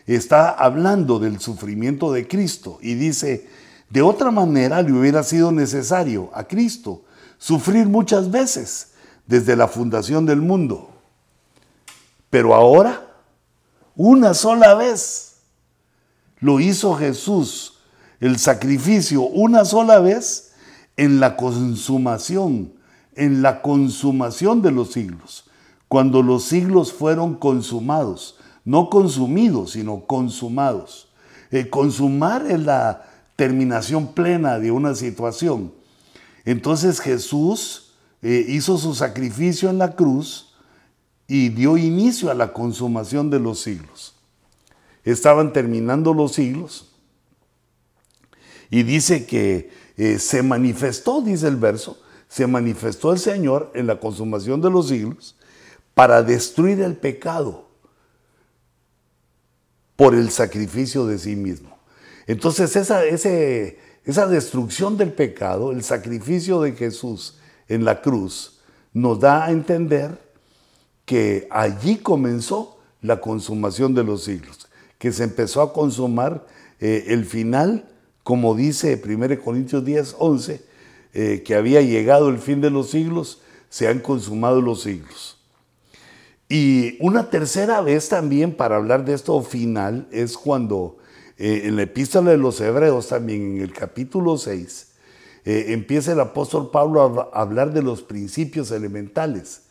está 0.05 0.50
hablando 0.50 1.19
del 1.19 1.39
sufrimiento 1.39 2.12
de 2.12 2.27
Cristo 2.27 2.77
y 2.81 2.95
dice, 2.95 3.48
de 3.89 4.01
otra 4.01 4.31
manera 4.31 4.81
le 4.81 4.91
hubiera 4.91 5.24
sido 5.24 5.51
necesario 5.51 6.29
a 6.33 6.45
Cristo 6.45 7.03
sufrir 7.38 7.88
muchas 7.88 8.31
veces 8.31 8.93
desde 9.27 9.55
la 9.55 9.67
fundación 9.67 10.25
del 10.25 10.41
mundo. 10.41 10.89
Pero 12.29 12.55
ahora, 12.55 13.07
una 13.95 14.33
sola 14.33 14.74
vez, 14.74 15.36
lo 16.39 16.60
hizo 16.60 16.95
Jesús, 16.95 17.79
el 18.19 18.39
sacrificio, 18.39 19.22
una 19.22 19.65
sola 19.65 20.00
vez 20.00 20.53
en 20.98 21.19
la 21.19 21.38
consumación, 21.38 22.74
en 23.15 23.41
la 23.41 23.62
consumación 23.62 24.62
de 24.62 24.72
los 24.72 24.93
siglos, 24.93 25.50
cuando 25.88 26.24
los 26.24 26.45
siglos 26.45 26.91
fueron 26.91 27.36
consumados 27.36 28.38
no 28.65 28.89
consumidos, 28.89 29.72
sino 29.72 30.05
consumados. 30.05 31.10
Eh, 31.51 31.70
consumar 31.70 32.50
es 32.50 32.60
la 32.60 33.05
terminación 33.36 34.13
plena 34.13 34.60
de 34.60 34.72
una 34.72 34.96
situación. 34.96 35.74
Entonces 36.46 37.00
Jesús 37.00 37.93
eh, 38.22 38.46
hizo 38.48 38.77
su 38.77 38.96
sacrificio 38.96 39.70
en 39.70 39.77
la 39.77 39.96
cruz 39.96 40.53
y 41.27 41.50
dio 41.50 41.77
inicio 41.77 42.32
a 42.32 42.34
la 42.34 42.53
consumación 42.53 43.29
de 43.29 43.39
los 43.39 43.62
siglos. 43.62 44.15
Estaban 45.03 45.51
terminando 45.51 46.13
los 46.13 46.34
siglos 46.34 46.93
y 48.70 48.84
dice 48.84 49.25
que 49.25 49.72
eh, 49.98 50.17
se 50.20 50.41
manifestó, 50.41 51.22
dice 51.22 51.48
el 51.48 51.58
verso, 51.58 51.98
se 52.27 52.48
manifestó 52.48 53.12
el 53.12 53.20
Señor 53.20 53.72
en 53.75 53.88
la 53.88 54.00
consumación 54.00 54.62
de 54.62 54.72
los 54.72 54.88
siglos 54.88 55.36
para 55.93 56.24
destruir 56.24 56.82
el 56.82 56.96
pecado 56.96 57.62
por 60.03 60.15
el 60.15 60.31
sacrificio 60.31 61.05
de 61.05 61.17
sí 61.17 61.38
mismo. 61.38 61.77
Entonces 62.27 62.75
esa, 62.75 63.05
esa 63.05 64.27
destrucción 64.27 64.98
del 64.98 65.13
pecado, 65.13 65.72
el 65.72 65.81
sacrificio 65.81 66.60
de 66.60 66.74
Jesús 66.74 67.38
en 67.69 67.86
la 67.86 68.01
cruz, 68.01 68.60
nos 68.91 69.22
da 69.22 69.45
a 69.45 69.51
entender 69.51 70.19
que 71.05 71.48
allí 71.50 71.95
comenzó 71.95 72.79
la 73.01 73.22
consumación 73.22 73.93
de 73.95 74.03
los 74.03 74.25
siglos, 74.25 74.67
que 74.98 75.13
se 75.13 75.24
empezó 75.24 75.62
a 75.62 75.72
consumar 75.72 76.48
eh, 76.81 77.05
el 77.07 77.24
final, 77.24 77.88
como 78.24 78.55
dice 78.55 79.01
1 79.01 79.41
Corintios 79.41 79.86
10, 79.86 80.17
11, 80.19 80.65
eh, 81.13 81.43
que 81.45 81.55
había 81.55 81.81
llegado 81.81 82.27
el 82.27 82.39
fin 82.39 82.60
de 82.60 82.72
los 82.72 82.89
siglos, 82.89 83.41
se 83.69 83.88
han 83.88 84.00
consumado 84.00 84.60
los 84.60 84.81
siglos. 84.81 85.38
Y 86.50 86.97
una 87.00 87.29
tercera 87.29 87.81
vez 87.81 88.09
también 88.09 88.55
para 88.55 88.75
hablar 88.75 89.05
de 89.05 89.13
esto 89.13 89.41
final 89.41 90.07
es 90.12 90.38
cuando 90.38 90.97
eh, 91.38 91.63
en 91.65 91.75
la 91.75 91.83
epístola 91.83 92.31
de 92.31 92.38
los 92.38 92.59
Hebreos 92.62 93.07
también 93.07 93.55
en 93.57 93.62
el 93.62 93.73
capítulo 93.73 94.38
6 94.38 94.91
eh, 95.45 95.65
empieza 95.69 96.13
el 96.13 96.19
apóstol 96.19 96.69
Pablo 96.71 97.31
a 97.33 97.41
hablar 97.41 97.73
de 97.73 97.81
los 97.81 98.01
principios 98.01 98.71
elementales. 98.71 99.63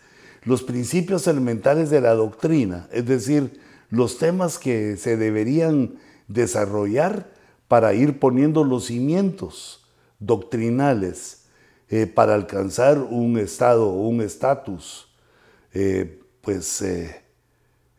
Los 0.44 0.62
principios 0.62 1.26
elementales 1.28 1.88
de 1.88 2.00
la 2.00 2.14
doctrina, 2.14 2.88
es 2.92 3.06
decir, 3.06 3.60
los 3.90 4.18
temas 4.18 4.58
que 4.58 4.96
se 4.96 5.16
deberían 5.16 5.98
desarrollar 6.26 7.30
para 7.68 7.94
ir 7.94 8.18
poniendo 8.18 8.64
los 8.64 8.86
cimientos 8.86 9.86
doctrinales 10.18 11.44
eh, 11.88 12.06
para 12.06 12.34
alcanzar 12.34 12.98
un 12.98 13.38
estado 13.38 13.90
un 13.90 14.20
estatus 14.20 15.08
pues 16.42 16.82
eh, 16.82 17.22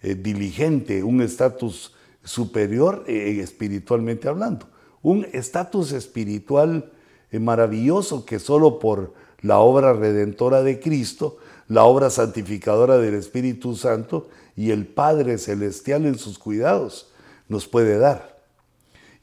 eh, 0.01 0.15
diligente, 0.15 1.03
un 1.03 1.21
estatus 1.21 1.93
superior 2.23 3.03
eh, 3.07 3.39
espiritualmente 3.41 4.27
hablando. 4.27 4.67
Un 5.01 5.25
estatus 5.33 5.91
espiritual 5.91 6.91
maravilloso 7.31 8.25
que 8.25 8.37
solo 8.37 8.77
por 8.77 9.13
la 9.41 9.57
obra 9.57 9.93
redentora 9.93 10.61
de 10.61 10.79
Cristo, 10.79 11.37
la 11.67 11.83
obra 11.83 12.11
santificadora 12.11 12.99
del 12.99 13.15
Espíritu 13.15 13.75
Santo 13.75 14.29
y 14.55 14.69
el 14.69 14.85
Padre 14.85 15.39
Celestial 15.39 16.05
en 16.05 16.19
sus 16.19 16.37
cuidados 16.37 17.11
nos 17.49 17.67
puede 17.67 17.97
dar. 17.97 18.39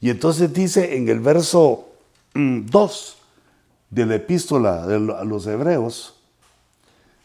Y 0.01 0.09
entonces 0.09 0.51
dice 0.53 0.97
en 0.97 1.07
el 1.09 1.19
verso 1.19 1.89
2 2.33 2.35
mm, 2.35 3.95
de 3.95 4.05
la 4.05 4.15
epístola 4.15 4.83
a 4.83 5.23
los 5.23 5.47
hebreos, 5.47 6.20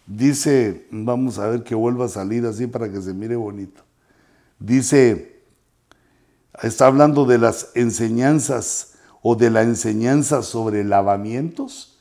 Dice, 0.06 0.86
vamos 0.90 1.38
a 1.38 1.48
ver 1.48 1.64
que 1.64 1.74
vuelva 1.74 2.04
a 2.04 2.08
salir 2.08 2.46
así 2.46 2.66
para 2.68 2.90
que 2.90 3.02
se 3.02 3.12
mire 3.12 3.34
bonito. 3.34 3.82
Dice, 4.60 5.42
está 6.62 6.86
hablando 6.86 7.24
de 7.24 7.38
las 7.38 7.70
enseñanzas 7.74 8.94
o 9.20 9.34
de 9.34 9.50
la 9.50 9.62
enseñanza 9.62 10.42
sobre 10.42 10.84
lavamientos. 10.84 11.98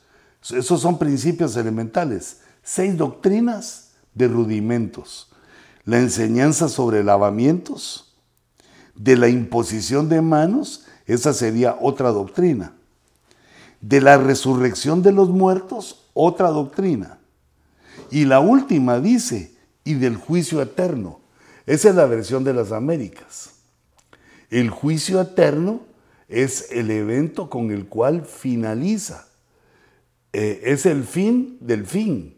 Esos 0.50 0.80
son 0.80 0.98
principios 0.98 1.56
elementales. 1.56 2.42
Seis 2.62 2.96
doctrinas 2.96 3.90
de 4.14 4.28
rudimentos. 4.28 5.28
La 5.84 5.98
enseñanza 5.98 6.68
sobre 6.68 7.02
lavamientos, 7.02 8.14
de 8.94 9.16
la 9.16 9.28
imposición 9.28 10.08
de 10.08 10.22
manos, 10.22 10.86
esa 11.06 11.32
sería 11.32 11.76
otra 11.80 12.10
doctrina. 12.10 12.74
De 13.80 14.00
la 14.00 14.16
resurrección 14.16 15.02
de 15.02 15.12
los 15.12 15.28
muertos, 15.28 16.06
otra 16.14 16.48
doctrina. 16.48 17.18
Y 18.10 18.24
la 18.24 18.40
última 18.40 19.00
dice, 19.00 19.54
y 19.84 19.94
del 19.94 20.16
juicio 20.16 20.60
eterno. 20.60 21.20
Esa 21.64 21.90
es 21.90 21.94
la 21.94 22.06
versión 22.06 22.44
de 22.44 22.52
las 22.52 22.72
Américas. 22.72 23.50
El 24.50 24.70
juicio 24.70 25.20
eterno 25.20 25.80
es 26.28 26.70
el 26.70 26.90
evento 26.90 27.48
con 27.48 27.70
el 27.70 27.86
cual 27.86 28.24
finaliza. 28.24 29.28
Eh, 30.32 30.60
es 30.64 30.86
el 30.86 31.04
fin 31.04 31.56
del 31.60 31.86
fin. 31.86 32.36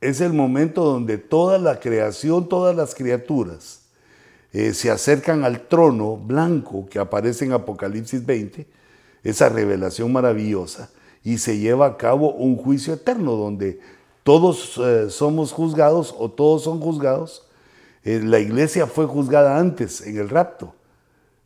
Es 0.00 0.20
el 0.20 0.32
momento 0.32 0.84
donde 0.84 1.18
toda 1.18 1.58
la 1.58 1.78
creación, 1.78 2.48
todas 2.48 2.74
las 2.74 2.94
criaturas 2.94 3.80
eh, 4.52 4.74
se 4.74 4.90
acercan 4.90 5.44
al 5.44 5.68
trono 5.68 6.16
blanco 6.16 6.86
que 6.88 6.98
aparece 6.98 7.44
en 7.44 7.52
Apocalipsis 7.52 8.24
20, 8.24 8.66
esa 9.22 9.48
revelación 9.48 10.12
maravillosa, 10.12 10.90
y 11.22 11.38
se 11.38 11.58
lleva 11.58 11.86
a 11.86 11.96
cabo 11.96 12.32
un 12.32 12.56
juicio 12.56 12.94
eterno 12.94 13.32
donde 13.32 13.78
todos 14.22 14.78
eh, 14.78 15.10
somos 15.10 15.52
juzgados 15.52 16.14
o 16.18 16.30
todos 16.30 16.64
son 16.64 16.80
juzgados. 16.80 17.46
la 18.04 18.38
iglesia 18.38 18.86
fue 18.86 19.06
juzgada 19.06 19.58
antes 19.58 20.00
en 20.00 20.18
el 20.18 20.28
rapto 20.28 20.74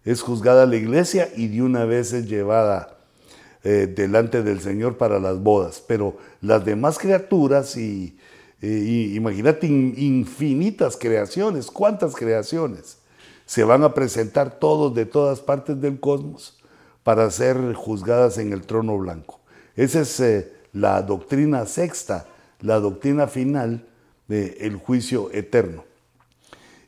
es 0.04 0.20
juzgada 0.20 0.66
la 0.66 0.76
iglesia 0.76 1.30
y 1.34 1.48
de 1.48 1.62
una 1.62 1.84
vez 1.84 2.12
es 2.12 2.28
llevada 2.28 2.98
eh, 3.62 3.92
delante 3.94 4.42
del 4.42 4.60
Señor 4.60 4.98
para 4.98 5.18
las 5.18 5.42
bodas. 5.42 5.82
Pero 5.86 6.16
las 6.40 6.64
demás 6.64 6.98
criaturas 6.98 7.76
y, 7.76 8.16
imagínate 8.60 9.66
infinitas 9.66 10.96
creaciones, 10.96 11.66
cuántas 11.66 12.14
creaciones, 12.14 12.98
se 13.46 13.64
van 13.64 13.82
a 13.82 13.94
presentar 13.94 14.58
todos 14.58 14.94
de 14.94 15.06
todas 15.06 15.40
partes 15.40 15.80
del 15.80 16.00
cosmos 16.00 16.58
para 17.02 17.30
ser 17.30 17.74
juzgadas 17.74 18.38
en 18.38 18.52
el 18.52 18.62
trono 18.62 18.96
blanco. 18.98 19.40
Esa 19.76 20.00
es 20.00 20.20
eh, 20.20 20.52
la 20.72 21.02
doctrina 21.02 21.66
sexta, 21.66 22.26
la 22.64 22.80
doctrina 22.80 23.26
final 23.28 23.86
del 24.26 24.76
juicio 24.76 25.30
eterno. 25.32 25.84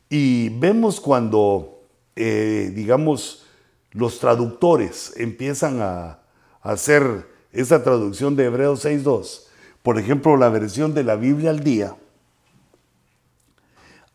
Y 0.09 0.49
vemos 0.49 0.99
cuando 0.99 1.77
eh, 2.19 2.71
digamos, 2.73 3.43
los 3.91 4.19
traductores 4.19 5.13
empiezan 5.17 5.81
a, 5.81 6.19
hacer 6.63 7.27
esa 7.53 7.83
traducción 7.83 8.35
de 8.35 8.45
Hebreos 8.45 8.83
6.2, 8.83 9.43
por 9.83 9.99
ejemplo, 9.99 10.35
la 10.35 10.49
versión 10.49 10.93
de 10.95 11.03
la 11.03 11.15
Biblia 11.15 11.51
al 11.51 11.63
día, 11.63 11.95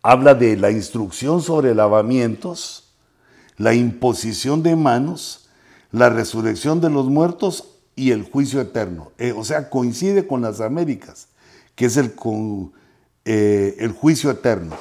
habla 0.02 0.35
de 0.35 0.57
la 0.57 0.71
instrucción 0.71 1.40
sobre 1.40 1.75
lavamientos, 1.75 2.92
la 3.57 3.73
imposición 3.73 4.62
de 4.64 4.75
manos, 4.75 5.49
la 5.92 6.11
resurrección 6.11 6.81
de 6.81 6.90
los 6.90 7.07
muertos 7.07 7.78
y 7.95 8.11
el 8.11 8.25
juicio 8.25 8.61
eterno. 8.61 9.12
Eh, 9.16 9.33
o 9.35 9.45
sea, 9.45 9.71
coincide 9.71 10.26
con 10.26 10.42
las 10.42 10.61
Américas, 10.61 11.28
que 11.75 11.87
es 11.87 11.97
el, 11.97 12.12
eh, 13.25 13.76
el 13.79 13.93
juicio 13.93 14.31
eterno. 14.31 14.76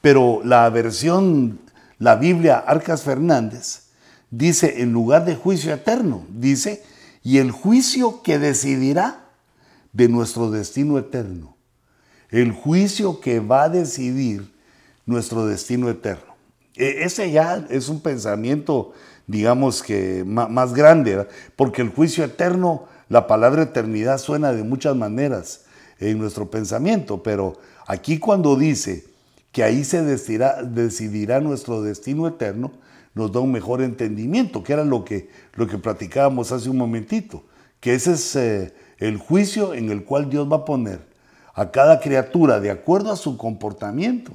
Pero 0.00 0.42
la 0.44 0.68
versión 0.70 1.58
la 1.98 2.16
Biblia, 2.16 2.58
Arcas 2.58 3.02
Fernández, 3.02 3.84
dice 4.30 4.82
en 4.82 4.92
lugar 4.92 5.24
de 5.24 5.36
juicio 5.36 5.72
eterno, 5.72 6.26
dice, 6.28 6.82
y 7.22 7.38
el 7.38 7.50
juicio 7.50 8.22
que 8.22 8.38
decidirá 8.38 9.24
de 9.92 10.08
nuestro 10.08 10.50
destino 10.50 10.98
eterno. 10.98 11.56
El 12.30 12.52
juicio 12.52 13.20
que 13.20 13.38
va 13.38 13.64
a 13.64 13.68
decidir 13.68 14.52
nuestro 15.06 15.46
destino 15.46 15.88
eterno. 15.88 16.34
E, 16.74 17.04
ese 17.04 17.30
ya 17.30 17.64
es 17.70 17.88
un 17.88 18.00
pensamiento, 18.00 18.92
digamos 19.26 19.82
que 19.82 20.24
más 20.24 20.74
grande, 20.74 21.28
porque 21.54 21.82
el 21.82 21.90
juicio 21.90 22.24
eterno, 22.24 22.86
la 23.08 23.26
palabra 23.26 23.62
eternidad 23.62 24.18
suena 24.18 24.52
de 24.52 24.64
muchas 24.64 24.96
maneras 24.96 25.64
en 25.98 26.18
nuestro 26.18 26.50
pensamiento, 26.50 27.22
pero 27.22 27.54
aquí 27.86 28.18
cuando 28.18 28.56
dice 28.56 29.04
que 29.52 29.62
ahí 29.62 29.84
se 29.84 30.02
decidirá, 30.02 31.40
nuestro 31.40 31.82
destino 31.82 32.26
eterno, 32.26 32.72
nos 33.14 33.30
da 33.30 33.40
un 33.40 33.52
mejor 33.52 33.82
entendimiento, 33.82 34.64
que 34.64 34.72
era 34.72 34.84
lo 34.84 35.04
que, 35.04 35.28
lo 35.54 35.68
que 35.68 35.78
platicábamos 35.78 36.50
hace 36.50 36.68
un 36.68 36.76
momentito, 36.76 37.44
que 37.78 37.94
ese 37.94 38.14
es 38.14 38.34
eh, 38.34 38.74
el 38.98 39.18
juicio 39.18 39.74
en 39.74 39.90
el 39.90 40.04
cual 40.04 40.28
Dios 40.28 40.50
va 40.50 40.56
a 40.56 40.64
poner 40.64 41.06
a 41.54 41.70
cada 41.70 42.00
criatura 42.00 42.58
de 42.58 42.70
acuerdo 42.70 43.12
a 43.12 43.16
su 43.16 43.36
comportamiento. 43.36 44.32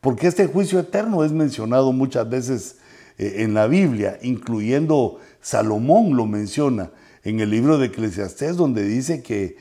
Porque 0.00 0.26
este 0.26 0.46
juicio 0.46 0.80
eterno 0.80 1.24
es 1.24 1.32
mencionado 1.32 1.92
muchas 1.92 2.28
veces 2.28 2.78
eh, 3.18 3.34
en 3.38 3.54
la 3.54 3.66
Biblia, 3.66 4.18
incluyendo 4.22 5.18
Salomón 5.40 6.16
lo 6.16 6.26
menciona 6.26 6.90
en 7.22 7.40
el 7.40 7.50
libro 7.50 7.78
de 7.78 7.86
Eclesiastés, 7.86 8.56
donde 8.56 8.82
dice 8.84 9.22
que 9.22 9.56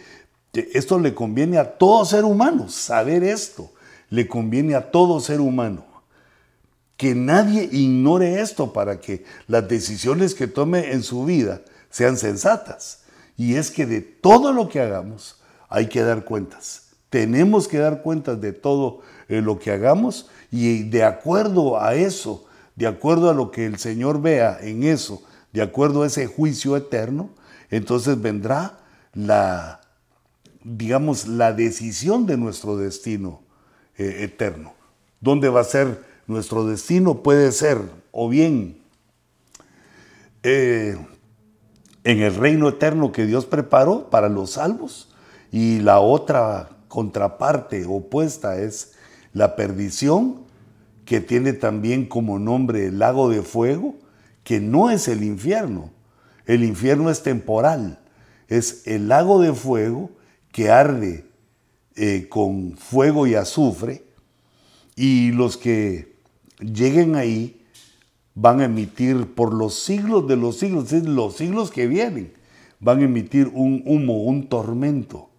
esto 0.53 0.99
le 0.99 1.13
conviene 1.13 1.57
a 1.57 1.77
todo 1.77 2.05
ser 2.05 2.25
humano, 2.25 2.69
saber 2.69 3.23
esto 3.23 3.71
le 4.11 4.27
conviene 4.27 4.75
a 4.75 4.91
todo 4.91 5.19
ser 5.19 5.41
humano. 5.41 5.85
Que 6.97 7.15
nadie 7.15 7.67
ignore 7.71 8.41
esto 8.41 8.73
para 8.73 8.99
que 8.99 9.25
las 9.47 9.67
decisiones 9.67 10.35
que 10.35 10.47
tome 10.47 10.91
en 10.91 11.01
su 11.01 11.25
vida 11.25 11.61
sean 11.89 12.17
sensatas. 12.17 13.03
Y 13.37 13.55
es 13.55 13.71
que 13.71 13.87
de 13.87 14.01
todo 14.01 14.53
lo 14.53 14.69
que 14.69 14.81
hagamos 14.81 15.41
hay 15.67 15.87
que 15.87 16.03
dar 16.03 16.25
cuentas. 16.25 16.89
Tenemos 17.09 17.67
que 17.67 17.79
dar 17.79 18.03
cuentas 18.03 18.39
de 18.39 18.53
todo 18.53 18.99
eh, 19.29 19.41
lo 19.41 19.57
que 19.57 19.71
hagamos 19.71 20.29
y 20.51 20.83
de 20.83 21.03
acuerdo 21.03 21.81
a 21.81 21.95
eso, 21.95 22.45
de 22.75 22.87
acuerdo 22.87 23.29
a 23.29 23.33
lo 23.33 23.49
que 23.49 23.65
el 23.65 23.79
Señor 23.79 24.21
vea 24.21 24.59
en 24.61 24.83
eso, 24.83 25.23
de 25.53 25.61
acuerdo 25.61 26.03
a 26.03 26.07
ese 26.07 26.27
juicio 26.27 26.77
eterno, 26.77 27.29
entonces 27.69 28.21
vendrá 28.21 28.79
la, 29.13 29.80
digamos, 30.63 31.27
la 31.27 31.53
decisión 31.53 32.25
de 32.25 32.37
nuestro 32.37 32.77
destino 32.77 33.41
eh, 33.97 34.23
eterno. 34.23 34.73
¿Dónde 35.19 35.49
va 35.49 35.61
a 35.61 35.65
ser 35.65 36.03
nuestro 36.27 36.65
destino? 36.65 37.23
Puede 37.23 37.51
ser 37.51 37.79
o 38.11 38.29
bien 38.29 38.81
eh, 40.43 40.97
en 42.03 42.21
el 42.21 42.35
reino 42.35 42.69
eterno 42.69 43.11
que 43.11 43.25
Dios 43.25 43.45
preparó 43.45 44.09
para 44.09 44.29
los 44.29 44.51
salvos 44.51 45.13
y 45.51 45.79
la 45.79 45.99
otra 45.99 46.69
contraparte 46.87 47.85
opuesta 47.85 48.59
es 48.59 48.93
la 49.33 49.55
perdición 49.55 50.41
que 51.05 51.21
tiene 51.21 51.53
también 51.53 52.05
como 52.05 52.39
nombre 52.39 52.87
el 52.87 52.99
lago 52.99 53.29
de 53.29 53.41
fuego, 53.41 53.95
que 54.43 54.59
no 54.59 54.89
es 54.89 55.07
el 55.07 55.23
infierno. 55.23 55.91
El 56.45 56.63
infierno 56.63 57.09
es 57.09 57.21
temporal, 57.21 57.99
es 58.47 58.87
el 58.87 59.07
lago 59.07 59.41
de 59.41 59.53
fuego 59.53 60.09
que 60.51 60.69
arde 60.69 61.25
eh, 61.95 62.27
con 62.29 62.77
fuego 62.77 63.27
y 63.27 63.35
azufre, 63.35 64.03
y 64.95 65.31
los 65.31 65.57
que 65.57 66.15
lleguen 66.59 67.15
ahí 67.15 67.61
van 68.35 68.61
a 68.61 68.65
emitir 68.65 69.33
por 69.33 69.53
los 69.53 69.75
siglos 69.75 70.27
de 70.27 70.35
los 70.35 70.57
siglos, 70.57 70.91
los 70.91 71.35
siglos 71.35 71.71
que 71.71 71.87
vienen, 71.87 72.33
van 72.79 72.99
a 72.99 73.03
emitir 73.03 73.49
un 73.53 73.83
humo, 73.85 74.23
un 74.23 74.47
tormento. 74.47 75.29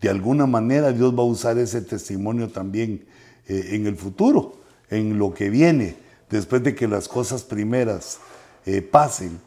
De 0.00 0.08
alguna 0.08 0.46
manera 0.46 0.92
Dios 0.92 1.14
va 1.14 1.22
a 1.22 1.26
usar 1.26 1.58
ese 1.58 1.80
testimonio 1.80 2.48
también 2.48 3.04
eh, 3.48 3.70
en 3.72 3.86
el 3.86 3.96
futuro, 3.96 4.60
en 4.90 5.18
lo 5.18 5.32
que 5.32 5.50
viene, 5.50 5.96
después 6.30 6.62
de 6.62 6.74
que 6.74 6.88
las 6.88 7.08
cosas 7.08 7.42
primeras 7.42 8.18
eh, 8.66 8.82
pasen. 8.82 9.38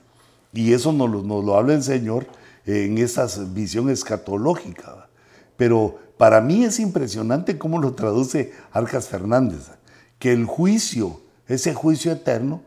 Y 0.54 0.74
eso 0.74 0.92
nos 0.92 1.12
lo 1.26 1.56
habla 1.56 1.76
el 1.76 1.84
Señor 1.84 2.26
en 2.70 2.98
esa 2.98 3.28
visión 3.52 3.90
escatológica. 3.90 5.10
Pero 5.58 6.00
para 6.18 6.42
mí 6.42 6.64
es 6.64 6.80
impresionante 6.80 7.58
cómo 7.58 7.80
lo 7.80 7.94
traduce 7.94 8.54
Arcas 8.72 9.08
Fernández, 9.08 9.72
que 10.20 10.32
el 10.32 10.46
juicio, 10.46 11.22
ese 11.48 11.74
juicio 11.74 12.12
eterno, 12.12 12.62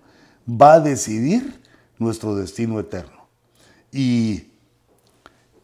va 0.48 0.74
a 0.74 0.80
decidir 0.80 1.60
nuestro 1.98 2.34
destino 2.34 2.80
eterno. 2.80 3.28
Y 3.92 4.48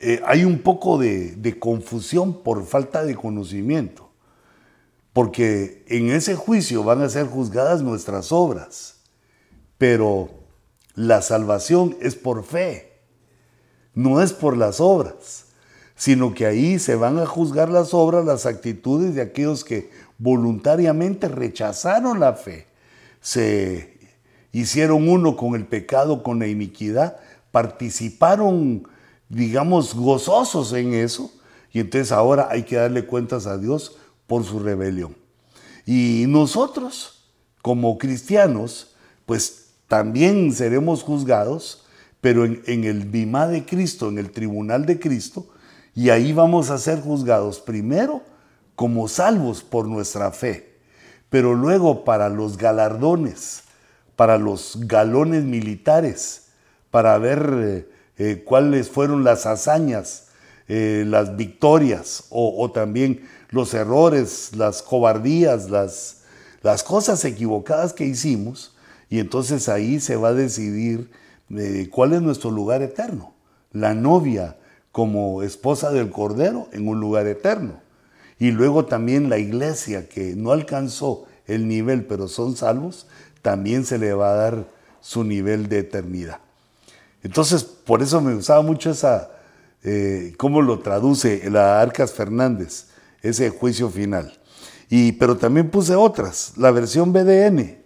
eh, 0.00 0.20
hay 0.24 0.44
un 0.44 0.60
poco 0.60 0.98
de, 0.98 1.34
de 1.34 1.58
confusión 1.58 2.42
por 2.42 2.64
falta 2.64 3.04
de 3.04 3.16
conocimiento, 3.16 4.10
porque 5.12 5.84
en 5.88 6.10
ese 6.10 6.36
juicio 6.36 6.84
van 6.84 7.02
a 7.02 7.08
ser 7.08 7.26
juzgadas 7.26 7.82
nuestras 7.82 8.30
obras, 8.30 9.00
pero 9.78 10.30
la 10.94 11.22
salvación 11.22 11.96
es 12.00 12.14
por 12.14 12.44
fe, 12.44 12.87
no 13.98 14.22
es 14.22 14.32
por 14.32 14.56
las 14.56 14.80
obras. 14.80 15.46
sino 15.96 16.32
que 16.32 16.46
ahí 16.46 16.78
se 16.78 16.94
van 16.94 17.18
a 17.18 17.26
juzgar 17.26 17.68
las 17.68 17.92
obras, 17.92 18.24
las 18.24 18.46
actitudes 18.46 19.16
de 19.16 19.20
aquellos 19.20 19.64
que 19.64 19.90
voluntariamente 20.16 21.26
rechazaron 21.26 22.20
la 22.20 22.34
fe, 22.34 22.68
se 23.20 23.98
hicieron 24.52 25.08
uno 25.08 25.36
con 25.36 25.56
el 25.56 25.66
pecado, 25.66 26.22
con 26.22 26.38
la 26.38 26.46
iniquidad, 26.46 27.16
participaron, 27.50 28.86
digamos, 29.28 29.92
gozosos 29.92 30.72
en 30.72 30.94
eso, 30.94 31.32
y 31.72 31.80
entonces 31.80 32.12
ahora 32.12 32.46
hay 32.48 32.62
que 32.62 32.76
darle 32.76 33.04
cuentas 33.04 33.48
a 33.48 33.58
Dios 33.58 33.96
por 34.28 34.44
su 34.44 34.60
rebelión. 34.60 35.16
Y 35.84 36.26
nosotros, 36.28 37.24
como 37.60 37.98
cristianos, 37.98 38.94
pues 39.26 39.70
también 39.88 40.52
seremos 40.52 41.02
juzgados, 41.02 41.87
pero 42.20 42.44
en, 42.44 42.84
el 42.84 43.04
bimá 43.04 43.46
de 43.46 43.64
Cristo, 43.64 44.08
en 44.08 44.18
el 44.18 44.30
tribunal 44.30 44.86
de 44.86 44.98
Cristo, 44.98 45.48
y 45.94 46.10
ahí 46.10 46.32
vamos 46.32 46.70
a 46.70 46.78
ser 46.78 47.00
juzgados 47.00 47.60
primero 47.60 48.22
como 48.74 49.08
salvos 49.08 49.62
por 49.62 49.86
nuestra 49.86 50.30
fe, 50.32 50.76
pero 51.30 51.54
luego 51.54 52.04
para 52.04 52.28
los 52.28 52.56
galardones, 52.56 53.62
para 54.16 54.38
los 54.38 54.78
galones 54.80 55.44
militares, 55.44 56.46
para 56.90 57.18
ver 57.18 57.50
eh, 57.54 57.88
eh, 58.18 58.42
cuáles 58.44 58.88
fueron 58.88 59.24
las 59.24 59.46
hazañas, 59.46 60.28
eh, 60.68 61.04
las 61.06 61.36
victorias 61.36 62.24
o, 62.30 62.70
también 62.72 63.26
los 63.50 63.72
errores, 63.74 64.50
las 64.54 64.82
cobardías, 64.82 65.70
las, 65.70 66.22
las 66.62 66.82
cosas 66.82 67.24
equivocadas 67.24 67.92
que 67.92 68.04
hicimos. 68.04 68.74
Y 69.08 69.20
entonces 69.20 69.70
ahí 69.70 69.98
se 69.98 70.16
va 70.16 70.28
a 70.28 70.34
decidir 70.34 71.10
cuál 71.90 72.12
es 72.12 72.22
nuestro 72.22 72.50
lugar 72.50 72.82
eterno. 72.82 73.34
La 73.72 73.94
novia 73.94 74.56
como 74.92 75.42
esposa 75.42 75.90
del 75.90 76.10
Cordero 76.10 76.68
en 76.72 76.88
un 76.88 77.00
lugar 77.00 77.26
eterno. 77.26 77.80
Y 78.38 78.50
luego 78.50 78.84
también 78.84 79.28
la 79.28 79.38
iglesia 79.38 80.08
que 80.08 80.34
no 80.36 80.52
alcanzó 80.52 81.26
el 81.46 81.66
nivel, 81.66 82.04
pero 82.04 82.28
son 82.28 82.56
salvos, 82.56 83.06
también 83.42 83.84
se 83.84 83.98
le 83.98 84.12
va 84.12 84.30
a 84.30 84.36
dar 84.36 84.66
su 85.00 85.24
nivel 85.24 85.68
de 85.68 85.80
eternidad. 85.80 86.38
Entonces, 87.22 87.64
por 87.64 88.02
eso 88.02 88.20
me 88.20 88.34
gustaba 88.34 88.62
mucho 88.62 88.90
esa, 88.90 89.30
eh, 89.82 90.34
cómo 90.36 90.62
lo 90.62 90.80
traduce 90.80 91.48
la 91.50 91.80
Arcas 91.80 92.12
Fernández, 92.12 92.86
ese 93.22 93.50
juicio 93.50 93.90
final. 93.90 94.38
Y, 94.88 95.12
pero 95.12 95.36
también 95.36 95.70
puse 95.70 95.94
otras. 95.94 96.52
La 96.56 96.70
versión 96.70 97.12
BDN 97.12 97.77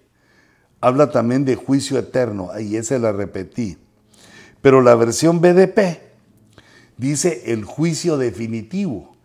habla 0.83 1.11
también 1.11 1.45
de 1.47 1.55
juicio 1.55 1.99
eterno, 1.99 2.51
ahí 2.53 2.77
esa 2.77 2.99
la 2.99 3.13
repetí. 3.13 3.79
Pero 4.61 4.83
la 4.83 4.95
versión 4.97 5.41
BDP 5.41 6.01
dice 6.99 7.45
el 7.47 7.65
juicio 7.65 8.19
definitivo. 8.19 9.17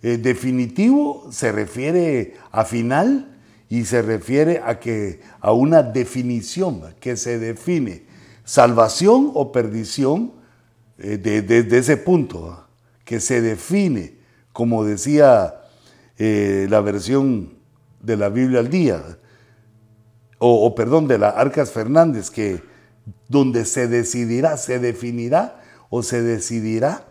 El 0.00 0.22
definitivo 0.22 1.28
se 1.30 1.52
refiere 1.52 2.34
a 2.50 2.64
final 2.64 3.36
y 3.68 3.84
se 3.84 4.00
refiere 4.00 4.62
a, 4.64 4.78
que, 4.78 5.20
a 5.40 5.52
una 5.52 5.82
definición 5.82 6.94
que 7.00 7.16
se 7.16 7.38
define 7.38 8.04
salvación 8.44 9.30
o 9.34 9.52
perdición 9.52 10.32
desde 10.96 11.58
eh, 11.58 11.78
ese 11.78 11.96
punto, 11.96 12.64
que 13.04 13.18
se 13.18 13.40
define, 13.40 14.14
como 14.52 14.84
decía 14.84 15.54
eh, 16.16 16.66
la 16.70 16.80
versión 16.80 17.54
de 18.00 18.16
la 18.16 18.28
Biblia 18.28 18.60
al 18.60 18.70
día, 18.70 19.18
o, 20.44 20.74
perdón, 20.74 21.06
de 21.06 21.18
la 21.18 21.28
Arcas 21.28 21.70
Fernández, 21.70 22.30
que 22.30 22.62
donde 23.28 23.64
se 23.64 23.86
decidirá, 23.86 24.56
se 24.56 24.80
definirá 24.80 25.60
o 25.88 26.02
se 26.02 26.20
decidirá 26.20 27.04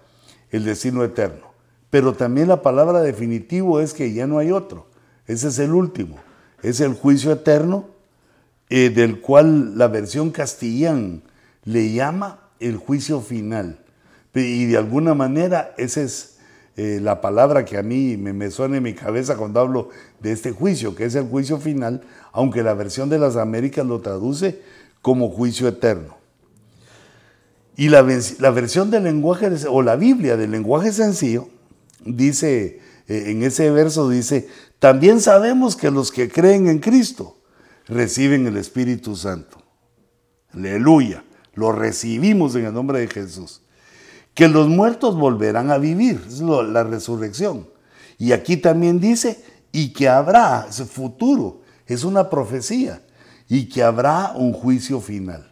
el 0.49 0.65
destino 0.65 1.03
eterno. 1.03 1.53
Pero 1.89 2.13
también 2.13 2.49
la 2.49 2.61
palabra 2.61 3.01
definitivo 3.01 3.79
es 3.79 3.93
que 3.93 4.11
ya 4.11 4.27
no 4.27 4.37
hay 4.37 4.51
otro. 4.51 4.87
Ese 5.27 5.47
es 5.47 5.59
el 5.59 5.73
último. 5.73 6.17
Es 6.61 6.81
el 6.81 6.93
juicio 6.93 7.31
eterno 7.31 7.87
eh, 8.69 8.89
del 8.89 9.21
cual 9.21 9.77
la 9.77 9.87
versión 9.87 10.31
castellán 10.31 11.23
le 11.63 11.93
llama 11.93 12.49
el 12.59 12.75
juicio 12.75 13.21
final. 13.21 13.79
Y 14.33 14.65
de 14.65 14.77
alguna 14.77 15.13
manera 15.13 15.73
esa 15.77 16.01
es 16.01 16.39
eh, 16.77 16.99
la 17.01 17.19
palabra 17.19 17.65
que 17.65 17.77
a 17.77 17.83
mí 17.83 18.15
me, 18.17 18.49
suena 18.49 18.77
en 18.77 18.83
mi 18.83 18.93
cabeza 18.93 19.35
cuando 19.35 19.59
hablo 19.59 19.89
de 20.19 20.31
este 20.31 20.51
juicio, 20.51 20.95
que 20.95 21.05
es 21.05 21.15
el 21.15 21.27
juicio 21.27 21.57
final, 21.57 22.01
aunque 22.31 22.63
la 22.63 22.73
versión 22.73 23.09
de 23.09 23.19
las 23.19 23.35
Américas 23.35 23.85
lo 23.85 23.99
traduce 23.99 24.61
como 25.01 25.29
juicio 25.29 25.67
eterno. 25.67 26.17
Y 27.75 27.89
la, 27.89 28.07
la 28.39 28.51
versión 28.51 28.89
del 28.89 29.03
lenguaje, 29.03 29.49
o 29.69 29.81
la 29.81 29.95
Biblia 29.95 30.37
del 30.37 30.51
lenguaje 30.51 30.93
sencillo, 30.93 31.49
dice, 32.05 32.79
eh, 33.07 33.31
en 33.31 33.43
ese 33.43 33.69
verso 33.71 34.09
dice, 34.09 34.47
también 34.79 35.19
sabemos 35.19 35.75
que 35.75 35.91
los 35.91 36.11
que 36.11 36.29
creen 36.29 36.67
en 36.67 36.79
Cristo 36.79 37.37
reciben 37.87 38.47
el 38.47 38.55
Espíritu 38.55 39.15
Santo. 39.15 39.61
Aleluya, 40.53 41.23
lo 41.53 41.71
recibimos 41.71 42.55
en 42.55 42.65
el 42.65 42.73
nombre 42.73 42.99
de 42.99 43.07
Jesús. 43.07 43.60
Que 44.33 44.47
los 44.47 44.67
muertos 44.67 45.15
volverán 45.15 45.71
a 45.71 45.77
vivir, 45.77 46.23
es 46.27 46.39
la 46.41 46.83
resurrección. 46.83 47.67
Y 48.17 48.31
aquí 48.31 48.57
también 48.57 48.99
dice, 48.99 49.43
y 49.71 49.93
que 49.93 50.07
habrá, 50.07 50.67
es 50.69 50.81
futuro, 50.83 51.61
es 51.87 52.03
una 52.03 52.29
profecía, 52.29 53.01
y 53.49 53.67
que 53.67 53.83
habrá 53.83 54.33
un 54.35 54.53
juicio 54.53 55.01
final. 55.01 55.51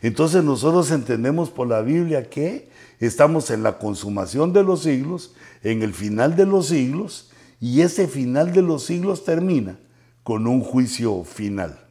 Entonces 0.00 0.44
nosotros 0.44 0.90
entendemos 0.90 1.50
por 1.50 1.66
la 1.66 1.82
Biblia 1.82 2.30
que 2.30 2.68
estamos 3.00 3.50
en 3.50 3.62
la 3.62 3.78
consumación 3.78 4.52
de 4.52 4.62
los 4.62 4.82
siglos, 4.82 5.34
en 5.62 5.82
el 5.82 5.92
final 5.92 6.36
de 6.36 6.46
los 6.46 6.68
siglos, 6.68 7.30
y 7.60 7.80
ese 7.80 8.06
final 8.06 8.52
de 8.52 8.62
los 8.62 8.84
siglos 8.84 9.24
termina 9.24 9.78
con 10.22 10.46
un 10.46 10.62
juicio 10.62 11.24
final. 11.24 11.87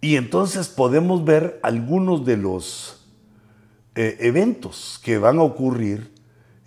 Y 0.00 0.16
entonces 0.16 0.68
podemos 0.68 1.24
ver 1.24 1.60
algunos 1.62 2.24
de 2.24 2.36
los 2.36 3.00
eh, 3.94 4.16
eventos 4.20 5.00
que 5.04 5.18
van 5.18 5.38
a 5.38 5.42
ocurrir, 5.42 6.10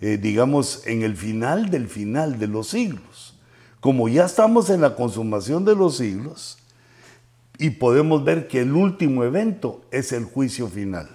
eh, 0.00 0.18
digamos, 0.18 0.86
en 0.86 1.02
el 1.02 1.16
final 1.16 1.70
del 1.70 1.88
final 1.88 2.38
de 2.38 2.46
los 2.46 2.68
siglos. 2.68 3.34
Como 3.80 4.08
ya 4.08 4.24
estamos 4.26 4.70
en 4.70 4.80
la 4.80 4.94
consumación 4.94 5.64
de 5.64 5.74
los 5.74 5.96
siglos, 5.96 6.58
y 7.58 7.70
podemos 7.70 8.24
ver 8.24 8.48
que 8.48 8.60
el 8.60 8.72
último 8.72 9.22
evento 9.22 9.84
es 9.92 10.12
el 10.12 10.24
juicio 10.24 10.68
final. 10.68 11.08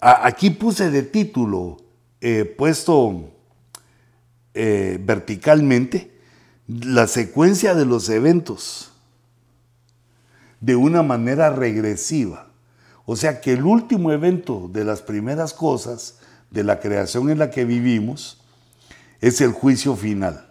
Aquí 0.00 0.50
puse 0.50 0.90
de 0.90 1.02
título, 1.02 1.78
eh, 2.20 2.44
puesto 2.44 3.32
verticalmente, 4.54 6.12
la 6.66 7.06
secuencia 7.06 7.74
de 7.74 7.86
los 7.86 8.08
eventos 8.08 8.92
de 10.60 10.76
una 10.76 11.02
manera 11.02 11.50
regresiva. 11.50 12.48
O 13.04 13.16
sea 13.16 13.40
que 13.40 13.52
el 13.52 13.64
último 13.64 14.12
evento 14.12 14.68
de 14.72 14.84
las 14.84 15.02
primeras 15.02 15.54
cosas 15.54 16.18
de 16.50 16.64
la 16.64 16.80
creación 16.80 17.30
en 17.30 17.38
la 17.38 17.50
que 17.50 17.64
vivimos 17.64 18.40
es 19.20 19.40
el 19.40 19.52
juicio 19.52 19.96
final. 19.96 20.48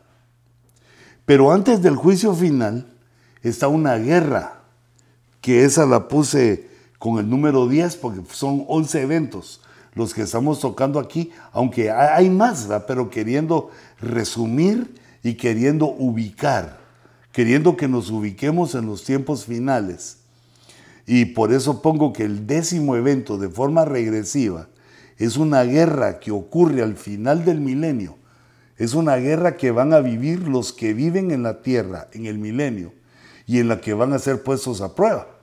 Pero 1.26 1.52
antes 1.52 1.82
del 1.82 1.96
juicio 1.96 2.34
final 2.34 2.88
está 3.44 3.68
una 3.68 3.96
guerra 3.98 4.62
que 5.42 5.66
esa 5.66 5.86
la 5.86 6.08
puse 6.08 6.70
con 7.00 7.20
el 7.20 7.30
número 7.30 7.68
10 7.68 7.98
porque 7.98 8.22
son 8.32 8.66
11 8.68 9.02
eventos 9.02 9.62
los 9.98 10.14
que 10.14 10.22
estamos 10.22 10.60
tocando 10.60 11.00
aquí, 11.00 11.32
aunque 11.52 11.92
hay 11.92 12.30
más, 12.30 12.68
pero 12.88 13.10
queriendo 13.10 13.72
resumir 14.00 14.96
y 15.24 15.34
queriendo 15.34 15.88
ubicar, 15.88 16.78
queriendo 17.38 17.78
que 17.78 17.88
nos 17.88 18.10
ubiquemos 18.10 18.74
en 18.74 18.88
los 18.88 19.04
tiempos 19.04 19.46
finales. 19.46 20.18
Y 21.06 21.26
por 21.26 21.54
eso 21.54 21.84
pongo 21.84 22.12
que 22.12 22.24
el 22.24 22.48
décimo 22.48 22.96
evento 22.96 23.38
de 23.38 23.48
forma 23.48 23.86
regresiva 23.86 24.70
es 25.20 25.38
una 25.38 25.62
guerra 25.62 26.20
que 26.20 26.32
ocurre 26.32 26.82
al 26.82 26.96
final 26.96 27.46
del 27.46 27.62
milenio. 27.62 28.18
Es 28.78 28.96
una 28.96 29.18
guerra 29.18 29.56
que 29.56 29.70
van 29.70 29.94
a 29.94 30.00
vivir 30.00 30.48
los 30.48 30.74
que 30.74 30.96
viven 30.96 31.30
en 31.30 31.44
la 31.44 31.62
tierra 31.62 32.08
en 32.12 32.26
el 32.26 32.40
milenio 32.40 32.94
y 33.46 33.60
en 33.60 33.68
la 33.68 33.82
que 33.82 33.94
van 33.94 34.14
a 34.14 34.20
ser 34.20 34.42
puestos 34.42 34.82
a 34.82 34.96
prueba 34.96 35.38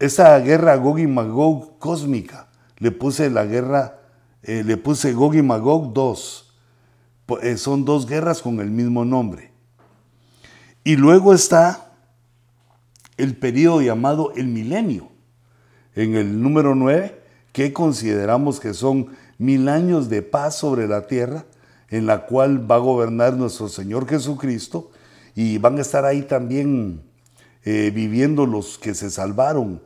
esa 0.00 0.38
guerra 0.40 0.76
Gog 0.76 0.98
y 0.98 1.06
Magog 1.06 1.78
cósmica, 1.78 2.48
le 2.78 2.90
puse 2.90 3.30
la 3.30 3.44
guerra, 3.44 4.00
eh, 4.42 4.64
le 4.64 4.76
puse 4.76 5.12
Gog 5.12 5.34
y 5.36 5.42
Magog 5.42 5.92
2. 5.92 6.54
Eh, 7.42 7.56
son 7.56 7.84
dos 7.84 8.06
guerras 8.06 8.42
con 8.42 8.60
el 8.60 8.70
mismo 8.70 9.04
nombre. 9.04 9.53
Y 10.84 10.96
luego 10.96 11.32
está 11.32 11.92
el 13.16 13.36
periodo 13.36 13.80
llamado 13.80 14.32
el 14.36 14.48
milenio, 14.48 15.08
en 15.94 16.14
el 16.14 16.42
número 16.42 16.74
9, 16.74 17.22
que 17.52 17.72
consideramos 17.72 18.60
que 18.60 18.74
son 18.74 19.08
mil 19.38 19.70
años 19.70 20.10
de 20.10 20.20
paz 20.20 20.56
sobre 20.56 20.86
la 20.86 21.06
tierra, 21.06 21.46
en 21.88 22.04
la 22.04 22.26
cual 22.26 22.70
va 22.70 22.74
a 22.74 22.80
gobernar 22.80 23.32
nuestro 23.34 23.70
Señor 23.70 24.06
Jesucristo, 24.06 24.90
y 25.34 25.56
van 25.56 25.78
a 25.78 25.80
estar 25.80 26.04
ahí 26.04 26.22
también 26.22 27.00
eh, 27.64 27.90
viviendo 27.94 28.44
los 28.44 28.76
que 28.76 28.94
se 28.94 29.10
salvaron 29.10 29.80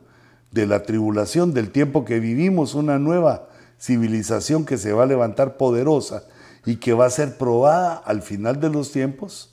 de 0.51 0.67
la 0.67 0.83
tribulación, 0.83 1.53
del 1.53 1.71
tiempo 1.71 2.03
que 2.03 2.19
vivimos, 2.19 2.75
una 2.75 2.99
nueva 2.99 3.47
civilización 3.79 4.65
que 4.65 4.77
se 4.77 4.91
va 4.91 5.03
a 5.03 5.07
levantar 5.07 5.55
poderosa 5.55 6.23
y 6.65 6.75
que 6.75 6.91
va 6.91 7.05
a 7.05 7.09
ser 7.09 7.37
probada 7.37 7.95
al 7.95 8.21
final 8.21 8.59
de 8.59 8.69
los 8.69 8.91
tiempos, 8.91 9.48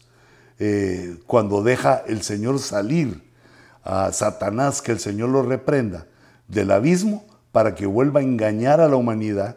eh, 0.58 1.16
cuando 1.26 1.62
deja 1.62 2.02
el 2.06 2.22
Señor 2.22 2.58
salir 2.58 3.22
a 3.82 4.12
Satanás, 4.12 4.82
que 4.82 4.92
el 4.92 4.98
Señor 4.98 5.28
lo 5.28 5.42
reprenda 5.42 6.06
del 6.48 6.70
abismo 6.70 7.24
para 7.52 7.74
que 7.74 7.86
vuelva 7.86 8.20
a 8.20 8.22
engañar 8.22 8.80
a 8.80 8.88
la 8.88 8.96
humanidad 8.96 9.56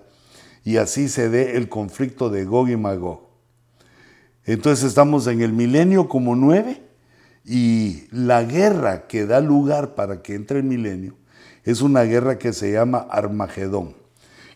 y 0.64 0.78
así 0.78 1.10
se 1.10 1.30
dé 1.30 1.58
el 1.58 1.70
conflicto 1.70 2.30
de 2.30 2.46
Gog 2.46 2.70
y 2.70 2.78
Magog. 2.78 3.22
Entonces 4.46 4.86
estamos 4.86 5.28
en 5.28 5.42
el 5.42 5.54
milenio 5.54 6.08
como 6.08 6.36
nueve 6.36 6.82
y 7.46 8.08
la 8.12 8.44
guerra 8.44 9.08
que 9.08 9.26
da 9.26 9.42
lugar 9.42 9.96
para 9.96 10.22
que 10.22 10.36
entre 10.36 10.60
el 10.60 10.64
milenio 10.64 11.16
es 11.64 11.82
una 11.82 12.04
guerra 12.04 12.38
que 12.38 12.54
se 12.54 12.72
llama 12.72 13.08
Armagedón, 13.10 13.96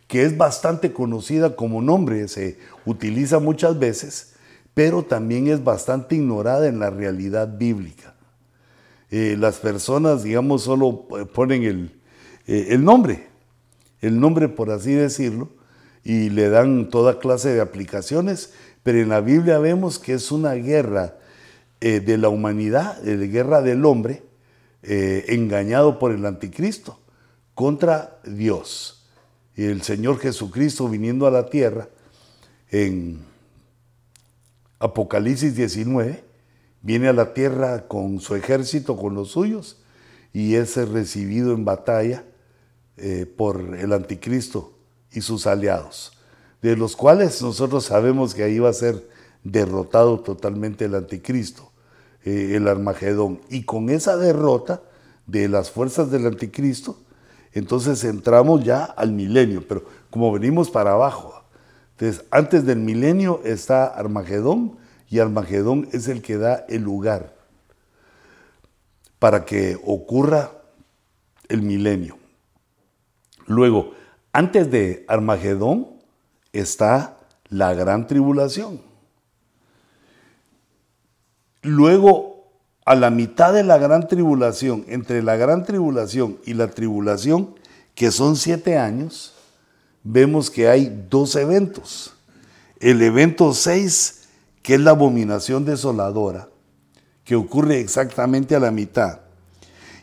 que 0.08 0.23
es 0.23 0.38
bastante 0.38 0.93
conocida 0.93 1.56
como 1.56 1.82
nombre, 1.82 2.27
se 2.27 2.58
utiliza 2.86 3.39
muchas 3.39 3.77
veces, 3.77 4.32
pero 4.73 5.03
también 5.03 5.47
es 5.47 5.63
bastante 5.63 6.15
ignorada 6.15 6.67
en 6.67 6.79
la 6.79 6.89
realidad 6.89 7.57
bíblica. 7.57 8.15
Eh, 9.12 9.36
las 9.39 9.57
personas, 9.57 10.23
digamos, 10.23 10.63
solo 10.63 11.07
ponen 11.33 11.63
el, 11.63 12.01
eh, 12.47 12.67
el 12.69 12.83
nombre, 12.83 13.27
el 14.01 14.19
nombre 14.19 14.49
por 14.49 14.71
así 14.71 14.93
decirlo, 14.93 15.49
y 16.03 16.29
le 16.29 16.49
dan 16.49 16.89
toda 16.89 17.19
clase 17.19 17.53
de 17.53 17.62
aplicaciones, 17.62 18.53
pero 18.83 18.99
en 18.99 19.09
la 19.09 19.21
Biblia 19.21 19.59
vemos 19.59 19.99
que 19.99 20.13
es 20.13 20.31
una 20.31 20.53
guerra 20.53 21.17
eh, 21.79 21.99
de 21.99 22.17
la 22.17 22.29
humanidad, 22.29 23.01
de 23.01 23.27
guerra 23.27 23.62
del 23.62 23.86
hombre, 23.86 24.23
eh, 24.83 25.25
engañado 25.29 25.99
por 25.99 26.12
el 26.12 26.25
anticristo, 26.25 26.99
contra 27.55 28.19
Dios. 28.25 29.05
Y 29.55 29.65
el 29.65 29.81
Señor 29.81 30.19
Jesucristo 30.19 30.89
viniendo 30.89 31.27
a 31.27 31.31
la 31.31 31.49
tierra 31.49 31.88
en 32.69 33.19
Apocalipsis 34.83 35.55
19, 35.55 36.25
viene 36.81 37.07
a 37.07 37.13
la 37.13 37.33
tierra 37.33 37.87
con 37.87 38.19
su 38.19 38.35
ejército, 38.35 38.97
con 38.97 39.15
los 39.15 39.29
suyos, 39.29 39.81
y 40.33 40.55
es 40.55 40.75
recibido 40.75 41.53
en 41.53 41.63
batalla 41.63 42.25
eh, 42.97 43.25
por 43.25 43.77
el 43.77 43.93
anticristo 43.93 44.73
y 45.13 45.21
sus 45.21 45.47
aliados, 45.47 46.17
de 46.61 46.75
los 46.75 46.97
cuales 46.97 47.41
nosotros 47.41 47.85
sabemos 47.85 48.35
que 48.35 48.43
ahí 48.43 48.59
va 48.59 48.71
a 48.71 48.73
ser 48.73 49.07
derrotado 49.45 50.19
totalmente 50.19 50.83
el 50.83 50.95
anticristo, 50.95 51.71
eh, 52.25 52.55
el 52.55 52.67
Armagedón. 52.67 53.39
Y 53.49 53.63
con 53.63 53.89
esa 53.89 54.17
derrota 54.17 54.83
de 55.27 55.47
las 55.47 55.71
fuerzas 55.71 56.11
del 56.11 56.27
anticristo, 56.27 56.97
entonces 57.53 58.03
entramos 58.03 58.65
ya 58.65 58.83
al 58.83 59.13
milenio, 59.13 59.65
pero 59.65 59.85
como 60.09 60.33
venimos 60.33 60.69
para 60.69 60.91
abajo. 60.91 61.42
Entonces, 61.97 62.25
antes 62.32 62.65
del 62.65 62.79
milenio 62.79 63.41
está 63.43 63.86
Armagedón 63.86 64.77
y 65.10 65.19
Armagedón 65.19 65.88
es 65.91 66.08
el 66.08 66.21
que 66.21 66.38
da 66.38 66.65
el 66.67 66.82
lugar 66.82 67.34
para 69.19 69.45
que 69.45 69.79
ocurra 69.86 70.51
el 71.47 71.62
milenio. 71.62 72.17
Luego, 73.45 73.93
antes 74.32 74.71
de 74.71 75.06
Armagedón 75.08 75.88
está 76.51 77.17
la 77.49 77.73
gran 77.73 78.08
tribulación. 78.08 78.82
Luego, 81.62 82.51
a 82.86 82.95
la 82.95 83.10
mitad 83.10 83.53
de 83.53 83.63
la 83.63 83.77
gran 83.77 84.08
tribulación, 84.08 84.84
entre 84.88 85.23
la 85.23 85.38
gran 85.38 85.63
tribulación 85.63 86.39
y 86.45 86.53
la 86.56 86.67
tribulación, 86.67 87.56
que 87.95 88.12
son 88.12 88.36
siete 88.36 88.77
años, 88.77 89.34
vemos 90.03 90.49
que 90.49 90.67
hay 90.67 91.05
dos 91.09 91.35
eventos. 91.35 92.13
El 92.79 93.01
evento 93.01 93.53
6, 93.53 94.23
que 94.61 94.75
es 94.75 94.79
la 94.81 94.91
abominación 94.91 95.65
desoladora, 95.65 96.49
que 97.23 97.35
ocurre 97.35 97.79
exactamente 97.79 98.55
a 98.55 98.59
la 98.59 98.71
mitad. 98.71 99.19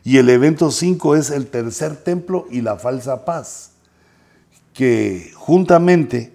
Y 0.03 0.17
el 0.17 0.31
evento 0.31 0.71
5 0.71 1.17
es 1.17 1.31
el 1.31 1.49
tercer 1.49 1.97
templo 1.97 2.47
y 2.51 2.63
la 2.63 2.77
falsa 2.77 3.25
paz 3.25 3.71
que 4.73 5.31
juntamente 5.35 6.33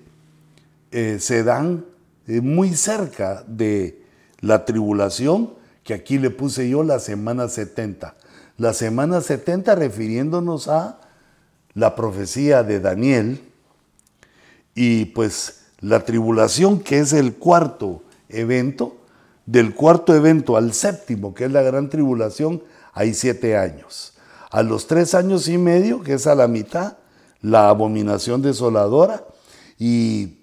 eh, 0.91 1.17
se 1.19 1.43
dan 1.43 1.85
eh, 2.27 2.41
muy 2.41 2.75
cerca 2.75 3.43
de 3.47 4.03
la 4.39 4.65
tribulación, 4.65 5.53
que 5.83 5.93
aquí 5.93 6.19
le 6.19 6.29
puse 6.29 6.69
yo 6.69 6.83
la 6.83 6.99
semana 6.99 7.47
70. 7.47 8.15
La 8.57 8.73
semana 8.73 9.21
70 9.21 9.75
refiriéndonos 9.75 10.67
a 10.67 10.99
la 11.73 11.95
profecía 11.95 12.63
de 12.63 12.79
Daniel 12.79 13.41
y 14.75 15.05
pues 15.05 15.61
la 15.79 16.03
tribulación 16.03 16.79
que 16.79 16.99
es 16.99 17.13
el 17.13 17.35
cuarto 17.35 18.03
evento, 18.29 18.97
del 19.45 19.73
cuarto 19.73 20.13
evento 20.13 20.57
al 20.57 20.73
séptimo, 20.73 21.33
que 21.33 21.45
es 21.45 21.51
la 21.51 21.61
gran 21.61 21.89
tribulación, 21.89 22.61
hay 22.93 23.13
siete 23.13 23.57
años. 23.57 24.13
A 24.51 24.61
los 24.63 24.87
tres 24.87 25.15
años 25.15 25.47
y 25.47 25.57
medio, 25.57 26.03
que 26.03 26.13
es 26.13 26.27
a 26.27 26.35
la 26.35 26.47
mitad, 26.47 26.97
la 27.41 27.69
abominación 27.69 28.41
desoladora 28.41 29.25
y 29.77 30.39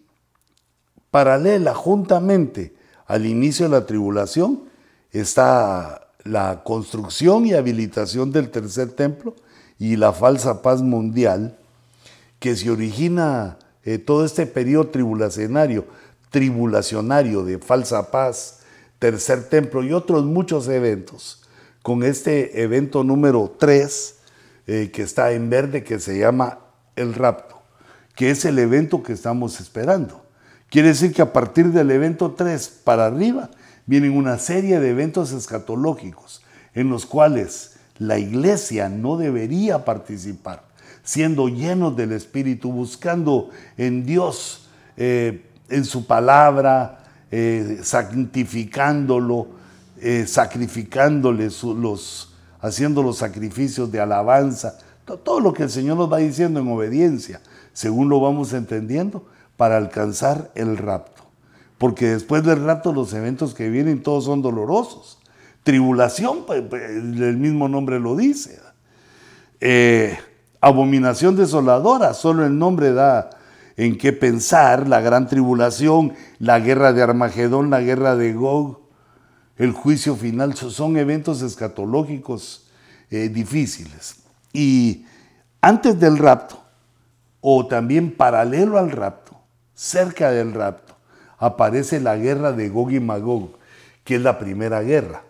paralela 1.11 1.75
juntamente 1.75 2.75
al 3.07 3.27
inicio 3.27 3.66
de 3.66 3.73
la 3.73 3.87
tribulación 3.87 4.64
está 5.11 6.09
la 6.25 6.62
construcción 6.62 7.47
y 7.47 7.55
habilitación 7.55 8.31
del 8.31 8.51
tercer 8.51 8.92
templo 8.92 9.35
y 9.79 9.97
la 9.97 10.12
falsa 10.12 10.62
paz 10.62 10.81
mundial 10.81 11.59
que 12.38 12.57
se 12.57 12.71
origina 12.71 13.59
eh, 13.85 13.99
todo 13.99 14.25
este 14.25 14.47
periodo 14.47 14.88
tribulacionario, 14.88 15.87
tribulacionario 16.31 17.45
de 17.45 17.59
falsa 17.59 18.11
paz, 18.11 18.61
tercer 18.99 19.49
templo 19.49 19.83
y 19.83 19.92
otros 19.92 20.25
muchos 20.25 20.68
eventos, 20.68 21.42
con 21.83 22.03
este 22.05 22.62
evento 22.62 23.03
número 23.03 23.55
3 23.59 24.16
eh, 24.66 24.90
que 24.92 25.03
está 25.03 25.33
en 25.33 25.51
verde 25.51 25.83
que 25.83 25.99
se 25.99 26.18
llama 26.18 26.61
el 26.95 27.14
rapto, 27.14 27.61
que 28.14 28.31
es 28.31 28.45
el 28.45 28.59
evento 28.59 29.03
que 29.03 29.12
estamos 29.12 29.61
esperando. 29.61 30.25
Quiere 30.71 30.88
decir 30.88 31.12
que 31.12 31.23
a 31.23 31.33
partir 31.33 31.73
del 31.73 31.90
evento 31.90 32.33
3 32.33 32.81
para 32.85 33.07
arriba 33.07 33.51
vienen 33.87 34.16
una 34.16 34.38
serie 34.38 34.81
de 34.81 34.90
eventos 34.90 35.33
escatológicos 35.33 36.42
en 36.75 36.88
los 36.88 37.05
cuales 37.05 37.73
la 37.99 38.18
iglesia 38.18 38.88
no 38.88 39.16
debería 39.16 39.85
participar, 39.85 40.64
siendo 41.02 41.48
llenos 41.48 41.96
del 41.96 42.12
Espíritu, 42.12 42.72
buscando 42.72 43.50
en 43.76 44.04
Dios, 44.04 44.68
eh, 44.96 45.46
en 45.68 45.84
su 45.84 46.06
palabra, 46.06 47.04
eh, 47.30 47.80
santificándolo, 47.82 49.48
eh, 50.00 50.26
sacrificándole 50.26 51.48
los, 51.76 52.34
haciendo 52.60 53.02
los 53.02 53.18
sacrificios 53.18 53.90
de 53.90 54.00
alabanza, 54.00 54.78
todo 55.04 55.40
lo 55.40 55.52
que 55.52 55.64
el 55.64 55.70
Señor 55.70 55.96
nos 55.96 56.12
va 56.12 56.18
diciendo 56.18 56.60
en 56.60 56.68
obediencia, 56.68 57.40
según 57.72 58.08
lo 58.08 58.20
vamos 58.20 58.52
entendiendo, 58.52 59.26
para 59.56 59.76
alcanzar 59.76 60.50
el 60.54 60.76
rapto. 60.76 61.22
Porque 61.78 62.10
después 62.10 62.44
del 62.44 62.64
rapto 62.64 62.92
los 62.92 63.12
eventos 63.12 63.54
que 63.54 63.68
vienen 63.68 64.02
todos 64.02 64.24
son 64.26 64.40
dolorosos. 64.40 65.18
Tribulación, 65.64 66.46
pues, 66.46 66.62
pues, 66.68 66.82
el 66.90 67.36
mismo 67.36 67.68
nombre 67.68 67.98
lo 67.98 68.14
dice. 68.14 68.60
Eh, 69.60 70.18
abominación 70.62 71.35
desoladora, 71.35 72.14
solo 72.14 72.46
el 72.46 72.57
nombre 72.57 72.92
da 72.92 73.31
en 73.77 73.98
qué 73.98 74.12
pensar, 74.12 74.88
la 74.88 75.01
gran 75.01 75.27
tribulación, 75.27 76.14
la 76.38 76.61
guerra 76.61 76.92
de 76.92 77.03
Armagedón, 77.03 77.68
la 77.68 77.81
guerra 77.81 78.14
de 78.14 78.33
Gog, 78.33 78.81
el 79.57 79.72
juicio 79.72 80.14
final, 80.14 80.55
son 80.55 80.96
eventos 80.96 81.42
escatológicos 81.42 82.68
eh, 83.11 83.29
difíciles. 83.29 84.16
Y 84.53 85.05
antes 85.61 85.98
del 85.98 86.16
rapto, 86.16 86.62
o 87.40 87.66
también 87.66 88.16
paralelo 88.16 88.79
al 88.79 88.92
rapto, 88.92 89.37
cerca 89.75 90.31
del 90.31 90.55
rapto, 90.55 90.94
aparece 91.38 91.98
la 91.98 92.16
guerra 92.16 92.53
de 92.53 92.68
Gog 92.68 92.92
y 92.92 93.01
Magog, 93.01 93.59
que 94.05 94.14
es 94.14 94.22
la 94.22 94.38
primera 94.38 94.81
guerra, 94.83 95.25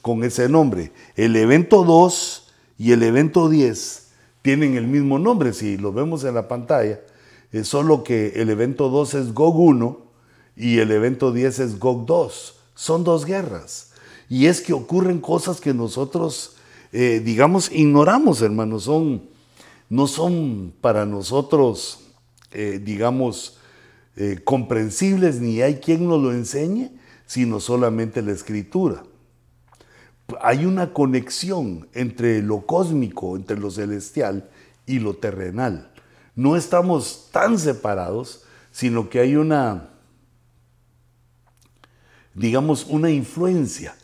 con 0.00 0.22
ese 0.22 0.48
nombre. 0.48 0.92
El 1.16 1.34
evento 1.34 1.82
2 1.82 2.52
y 2.78 2.92
el 2.92 3.02
evento 3.02 3.48
10 3.48 4.09
tienen 4.42 4.76
el 4.76 4.86
mismo 4.86 5.18
nombre, 5.18 5.52
si 5.52 5.76
lo 5.76 5.92
vemos 5.92 6.24
en 6.24 6.34
la 6.34 6.48
pantalla, 6.48 7.00
es 7.52 7.68
solo 7.68 8.04
que 8.04 8.34
el 8.36 8.50
evento 8.50 8.88
2 8.88 9.14
es 9.14 9.34
Gog 9.34 9.58
1 9.58 9.98
y 10.56 10.78
el 10.78 10.90
evento 10.90 11.32
10 11.32 11.58
es 11.58 11.78
Gog 11.78 12.06
2. 12.06 12.56
Son 12.74 13.04
dos 13.04 13.24
guerras. 13.24 13.92
Y 14.28 14.46
es 14.46 14.60
que 14.60 14.72
ocurren 14.72 15.20
cosas 15.20 15.60
que 15.60 15.74
nosotros 15.74 16.56
eh, 16.92 17.22
digamos, 17.24 17.70
ignoramos, 17.70 18.42
hermanos, 18.42 18.84
son, 18.84 19.22
no 19.88 20.08
son 20.08 20.72
para 20.80 21.06
nosotros, 21.06 22.00
eh, 22.50 22.80
digamos, 22.82 23.58
eh, 24.16 24.40
comprensibles, 24.42 25.40
ni 25.40 25.62
hay 25.62 25.76
quien 25.76 26.08
nos 26.08 26.20
lo 26.20 26.32
enseñe, 26.32 26.90
sino 27.26 27.60
solamente 27.60 28.22
la 28.22 28.32
escritura. 28.32 29.04
Hay 30.40 30.64
una 30.64 30.92
conexión 30.92 31.88
entre 31.94 32.42
lo 32.42 32.66
cósmico, 32.66 33.36
entre 33.36 33.58
lo 33.58 33.70
celestial 33.70 34.48
y 34.86 34.98
lo 34.98 35.14
terrenal. 35.14 35.92
no 36.36 36.56
estamos 36.56 37.28
tan 37.32 37.58
separados, 37.58 38.44
sino 38.70 39.10
que 39.10 39.20
hay 39.20 39.36
una, 39.36 39.90
digamos, 42.34 42.86
una 42.86 43.10
influencia 43.10 43.94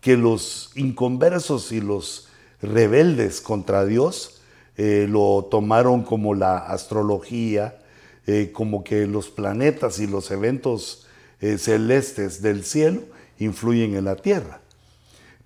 que 0.00 0.16
los 0.16 0.70
inconversos 0.74 1.72
y 1.72 1.80
los 1.80 2.28
rebeldes 2.60 3.40
contra 3.40 3.84
Dios 3.84 4.40
eh, 4.76 5.06
lo 5.08 5.48
tomaron 5.50 6.02
como 6.02 6.34
la 6.34 6.58
astrología, 6.58 7.78
eh, 8.26 8.52
como 8.52 8.84
que 8.84 9.06
los 9.06 9.28
planetas 9.28 9.98
y 9.98 10.06
los 10.06 10.30
eventos 10.30 11.06
eh, 11.40 11.58
celestes 11.58 12.42
del 12.42 12.64
cielo 12.64 13.02
influyen 13.38 13.96
en 13.96 14.04
la 14.04 14.16
tierra. 14.16 14.60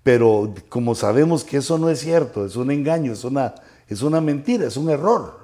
Pero 0.02 0.54
como 0.68 0.94
sabemos 0.94 1.44
que 1.44 1.58
eso 1.58 1.78
no 1.78 1.88
es 1.90 2.00
cierto, 2.00 2.44
es 2.44 2.56
un 2.56 2.70
engaño, 2.70 3.12
es 3.12 3.24
una, 3.24 3.54
es 3.88 4.02
una 4.02 4.20
mentira, 4.20 4.66
es 4.66 4.76
un 4.76 4.90
error, 4.90 5.38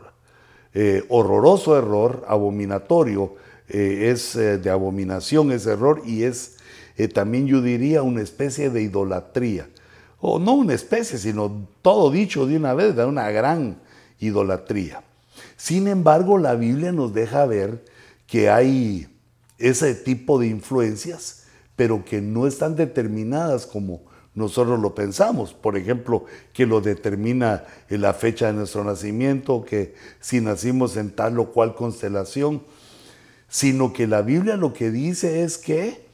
horroroso 1.09 1.79
error, 1.79 2.25
abominatorio, 2.27 3.37
es 3.68 4.35
de 4.35 4.71
abominación 4.71 5.53
ese 5.53 5.73
error 5.73 6.03
y 6.05 6.25
es 6.25 6.57
también 7.14 7.47
yo 7.47 7.62
diría 7.62 8.03
una 8.03 8.23
especie 8.23 8.71
de 8.71 8.83
idolatría 8.83 9.68
o 10.21 10.38
no 10.38 10.55
una 10.55 10.75
especie, 10.75 11.18
sino 11.18 11.68
todo 11.83 12.11
dicho 12.11 12.47
de 12.47 12.57
una 12.57 12.75
vez, 12.75 12.97
de 12.97 13.05
una 13.05 13.31
gran 13.31 13.81
idolatría. 14.18 15.05
Sin 15.57 15.87
embargo, 15.87 16.38
la 16.38 16.55
Biblia 16.55 16.92
nos 16.92 17.14
deja 17.14 17.47
ver 17.47 17.85
que 18.27 18.51
hay 18.51 19.09
ese 19.59 19.94
tipo 19.94 20.38
de 20.38 20.49
influencias, 20.49 21.44
pero 21.77 22.05
que 22.05 22.21
no 22.21 22.47
están 22.47 22.75
determinadas 22.75 23.66
como 23.66 24.03
nosotros 24.38 24.79
lo 24.81 24.94
pensamos. 24.94 25.53
Por 25.53 25.77
ejemplo, 25.77 26.24
que 26.53 26.64
lo 26.64 26.81
determina 26.81 27.64
la 27.90 28.14
fecha 28.14 28.46
de 28.46 28.53
nuestro 28.53 28.85
nacimiento, 28.85 29.64
que 29.64 29.94
si 30.20 30.40
nacimos 30.40 30.96
en 30.96 31.11
tal 31.11 31.38
o 31.40 31.51
cual 31.51 31.74
constelación, 31.74 32.62
sino 33.48 33.92
que 33.92 34.07
la 34.07 34.22
Biblia 34.22 34.57
lo 34.57 34.72
que 34.72 34.90
dice 34.90 35.42
es 35.42 35.59
que 35.59 36.07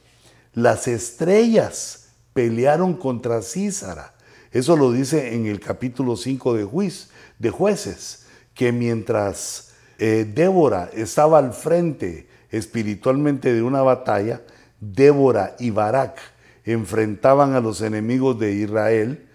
las 0.54 0.88
estrellas 0.88 2.08
pelearon 2.32 2.94
contra 2.94 3.42
Císara. 3.42 4.14
Eso 4.50 4.76
lo 4.76 4.90
dice 4.90 5.34
en 5.34 5.46
el 5.46 5.60
capítulo 5.60 6.16
5 6.16 6.54
de, 6.54 6.64
Juiz, 6.64 7.10
de 7.38 7.50
jueces, 7.50 8.24
que 8.54 8.72
mientras 8.72 9.72
eh, 9.98 10.30
Débora 10.32 10.90
estaba 10.94 11.38
al 11.38 11.52
frente 11.52 12.28
espiritualmente 12.50 13.52
de 13.52 13.62
una 13.62 13.82
batalla, 13.82 14.42
Débora 14.80 15.56
y 15.58 15.70
Barak 15.70 16.33
enfrentaban 16.64 17.54
a 17.54 17.60
los 17.60 17.80
enemigos 17.82 18.38
de 18.38 18.52
Israel 18.52 19.26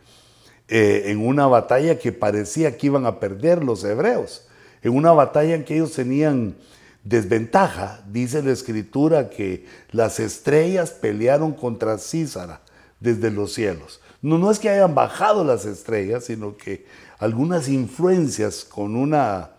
eh, 0.68 1.04
en 1.08 1.26
una 1.26 1.48
batalla 1.48 1.98
que 1.98 2.12
parecía 2.12 2.78
que 2.78 2.88
iban 2.88 3.06
a 3.06 3.20
perder 3.20 3.64
los 3.64 3.84
hebreos, 3.84 4.48
en 4.82 4.96
una 4.96 5.12
batalla 5.12 5.56
en 5.56 5.64
que 5.64 5.76
ellos 5.76 5.94
tenían 5.94 6.56
desventaja. 7.04 8.04
Dice 8.12 8.44
la 8.44 8.52
escritura 8.52 9.30
que 9.30 9.66
las 9.92 10.20
estrellas 10.20 10.92
pelearon 10.92 11.54
contra 11.54 11.98
Císara 11.98 12.62
desde 13.00 13.32
los 13.32 13.54
cielos. 13.54 14.00
No, 14.22 14.52
es 14.52 14.60
que 14.60 14.70
hayan 14.70 14.96
bajado 14.96 15.44
las 15.44 15.66
estrellas, 15.66 16.26
sino 16.26 16.58
que 16.58 16.86
algunas 17.20 17.70
influencias 17.70 18.66
con 18.66 18.96
una 18.96 19.52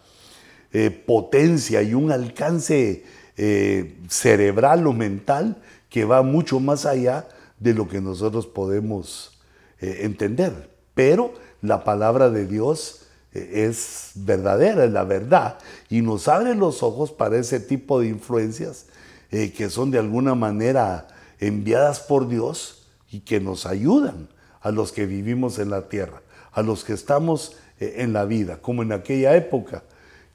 eh, 0.72 0.90
potencia 0.90 1.83
y 1.83 1.94
un 1.94 2.12
alcance 2.12 3.04
eh, 3.37 3.96
cerebral 4.09 4.87
o 4.87 4.92
mental 4.92 5.62
que 5.88 6.04
va 6.04 6.22
mucho 6.22 6.61
más 6.61 6.85
allá 6.85 7.26
de 7.60 7.74
lo 7.74 7.88
que 7.88 8.00
nosotros 8.00 8.46
podemos 8.48 9.38
eh, 9.78 10.00
entender. 10.00 10.70
Pero 10.94 11.32
la 11.62 11.84
palabra 11.84 12.30
de 12.30 12.46
Dios 12.46 13.06
es 13.32 14.10
verdadera, 14.16 14.84
es 14.84 14.90
la 14.90 15.04
verdad, 15.04 15.58
y 15.88 16.02
nos 16.02 16.26
abre 16.26 16.56
los 16.56 16.82
ojos 16.82 17.12
para 17.12 17.36
ese 17.38 17.60
tipo 17.60 18.00
de 18.00 18.08
influencias 18.08 18.86
que 19.30 19.70
son 19.70 19.92
de 19.92 20.00
alguna 20.00 20.34
manera 20.34 21.06
enviadas 21.38 22.00
por 22.00 22.26
Dios 22.26 22.88
y 23.10 23.20
que 23.20 23.40
nos 23.40 23.66
ayudan 23.66 24.28
a 24.60 24.70
los 24.70 24.92
que 24.92 25.06
vivimos 25.06 25.58
en 25.58 25.70
la 25.70 25.88
tierra, 25.88 26.22
a 26.52 26.62
los 26.62 26.84
que 26.84 26.92
estamos 26.92 27.56
eh, 27.80 27.94
en 27.98 28.12
la 28.12 28.24
vida, 28.24 28.58
como 28.60 28.82
en 28.82 28.92
aquella 28.92 29.34
época 29.36 29.82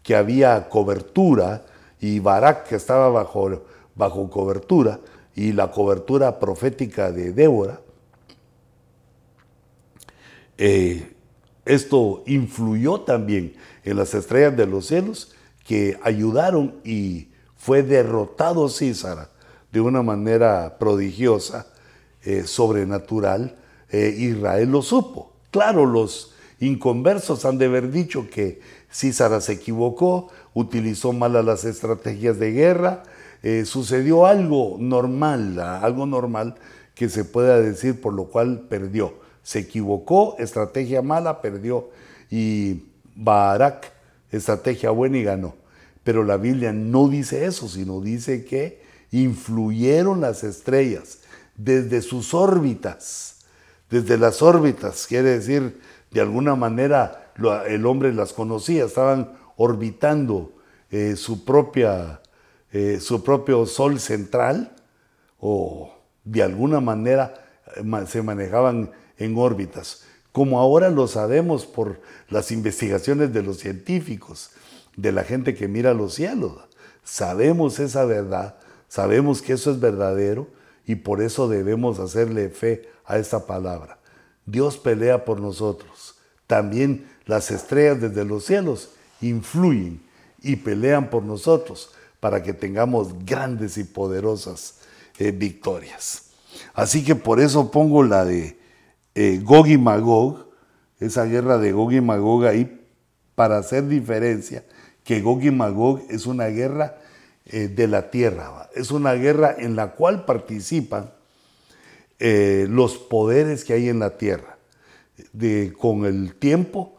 que 0.03 0.15
había 0.15 0.69
cobertura 0.69 1.63
y 1.99 2.19
Barak 2.19 2.67
que 2.67 2.75
estaba 2.75 3.09
bajo, 3.09 3.63
bajo 3.95 4.29
cobertura 4.29 4.99
y 5.36 5.52
la 5.52 5.71
cobertura 5.71 6.39
profética 6.39 7.12
de 7.12 7.34
Débora. 7.34 7.82
Eh, 10.58 11.13
esto 11.65 12.24
influyó 12.26 13.02
también 13.02 13.56
en 13.84 13.98
las 13.98 14.13
estrellas 14.13 14.56
de 14.56 14.65
los 14.65 14.88
cielos 14.88 15.36
que 15.65 16.00
ayudaron 16.04 16.76
y 16.84 17.30
fue 17.58 17.84
derrotado 17.84 18.69
Císara 18.69 19.30
de 19.71 19.82
una 19.82 20.02
manera 20.02 20.78
prodigiosa 20.80 21.67
eh, 22.24 22.43
sobrenatural, 22.45 23.58
eh, 23.89 24.15
Israel 24.17 24.71
lo 24.71 24.82
supo. 24.82 25.34
Claro, 25.52 25.86
los 25.86 26.34
inconversos 26.60 27.43
han 27.45 27.58
de 27.58 27.65
haber 27.65 27.91
dicho 27.91 28.30
que 28.30 28.62
Císara 28.91 29.41
se 29.41 29.54
equivocó, 29.54 30.30
utilizó 30.54 31.12
mal 31.12 31.34
las 31.45 31.65
estrategias 31.65 32.39
de 32.39 32.52
guerra, 32.52 33.04
eh, 33.47 33.63
sucedió 33.65 34.25
algo 34.25 34.77
normal, 34.79 35.60
algo 35.60 36.08
normal 36.08 36.55
que 36.95 37.10
se 37.10 37.23
pueda 37.23 37.62
decir 37.62 38.01
por 38.01 38.12
lo 38.12 38.25
cual 38.25 38.62
perdió. 38.67 39.13
Se 39.43 39.60
equivocó, 39.60 40.36
estrategia 40.39 41.03
mala, 41.03 41.43
perdió. 41.43 41.91
Y 42.31 42.86
Barak, 43.15 43.91
estrategia 44.31 44.89
buena 44.89 45.19
y 45.19 45.23
ganó. 45.23 45.53
Pero 46.03 46.23
la 46.23 46.38
Biblia 46.38 46.73
no 46.73 47.08
dice 47.08 47.45
eso, 47.45 47.69
sino 47.69 48.01
dice 48.01 48.45
que 48.45 48.81
influyeron 49.12 50.21
las 50.21 50.43
estrellas 50.43 51.19
desde 51.55 52.01
sus 52.01 52.34
órbitas, 52.34 53.41
desde 53.91 54.17
las 54.17 54.41
órbitas, 54.41 55.05
quiere 55.05 55.29
decir, 55.38 55.79
de 56.10 56.21
alguna 56.21 56.55
manera 56.55 57.31
el 57.67 57.86
hombre 57.86 58.12
las 58.12 58.34
conocía, 58.34 58.86
estaban 58.86 59.34
orbitando 59.55 60.51
eh, 60.89 61.15
su, 61.15 61.45
propia, 61.45 62.21
eh, 62.71 62.99
su 62.99 63.23
propio 63.23 63.65
sol 63.65 63.99
central 63.99 64.75
o 65.39 65.93
de 66.23 66.43
alguna 66.43 66.80
manera 66.80 67.34
eh, 67.75 68.06
se 68.08 68.21
manejaban 68.21 68.91
en 69.17 69.38
órbitas, 69.38 70.04
como 70.32 70.60
ahora 70.60 70.89
lo 70.89 71.08
sabemos 71.08 71.65
por 71.65 72.01
las 72.30 72.51
investigaciones 72.51 73.32
de 73.32 73.43
los 73.43 73.60
científicos, 73.60 74.51
de 74.97 75.12
la 75.12 75.23
gente 75.23 75.56
que 75.56 75.67
mira 75.67 75.93
los 75.93 76.15
cielos. 76.15 76.54
Sabemos 77.04 77.80
esa 77.80 78.06
verdad, 78.06 78.58
sabemos 78.88 79.41
que 79.41 79.54
eso 79.54 79.71
es 79.71 79.80
verdadero 79.80 80.47
y 80.86 80.95
por 80.95 81.21
eso 81.21 81.47
debemos 81.47 81.99
hacerle 81.99 82.49
fe 82.49 82.89
a 83.06 83.17
esta 83.17 83.45
palabra. 83.45 83.99
Dios 84.45 84.78
pelea 84.78 85.25
por 85.25 85.39
nosotros. 85.39 86.15
También 86.47 87.08
las 87.25 87.51
estrellas 87.51 88.01
desde 88.01 88.25
los 88.25 88.45
cielos 88.45 88.91
influyen 89.21 90.01
y 90.41 90.58
pelean 90.58 91.10
por 91.10 91.23
nosotros 91.23 91.91
para 92.25 92.41
que 92.41 92.53
tengamos 92.53 93.23
grandes 93.23 93.77
y 93.77 93.83
poderosas 93.83 94.79
eh, 95.19 95.29
victorias. 95.29 96.31
Así 96.73 97.03
que 97.03 97.13
por 97.13 97.39
eso 97.39 97.69
pongo 97.69 98.01
la 98.01 98.25
de 98.25 98.57
eh, 99.13 99.39
Gog 99.43 99.67
y 99.67 99.77
Magog, 99.77 100.47
esa 100.99 101.25
guerra 101.25 101.59
de 101.59 101.71
Gog 101.71 101.93
y 101.93 102.01
Magog 102.01 102.47
ahí, 102.47 102.83
para 103.35 103.59
hacer 103.59 103.88
diferencia, 103.88 104.65
que 105.03 105.21
Gog 105.21 105.43
y 105.43 105.51
Magog 105.51 106.01
es 106.09 106.25
una 106.25 106.47
guerra 106.47 106.97
eh, 107.45 107.67
de 107.67 107.88
la 107.88 108.09
tierra. 108.09 108.71
Es 108.73 108.89
una 108.89 109.13
guerra 109.13 109.55
en 109.59 109.75
la 109.75 109.91
cual 109.91 110.25
participan 110.25 111.11
los 112.17 112.97
poderes 112.97 113.63
que 113.65 113.73
hay 113.73 113.88
en 113.88 113.99
la 113.99 114.17
tierra. 114.17 114.57
con 115.77 116.05
el 116.05 116.33
tiempo, 116.33 116.97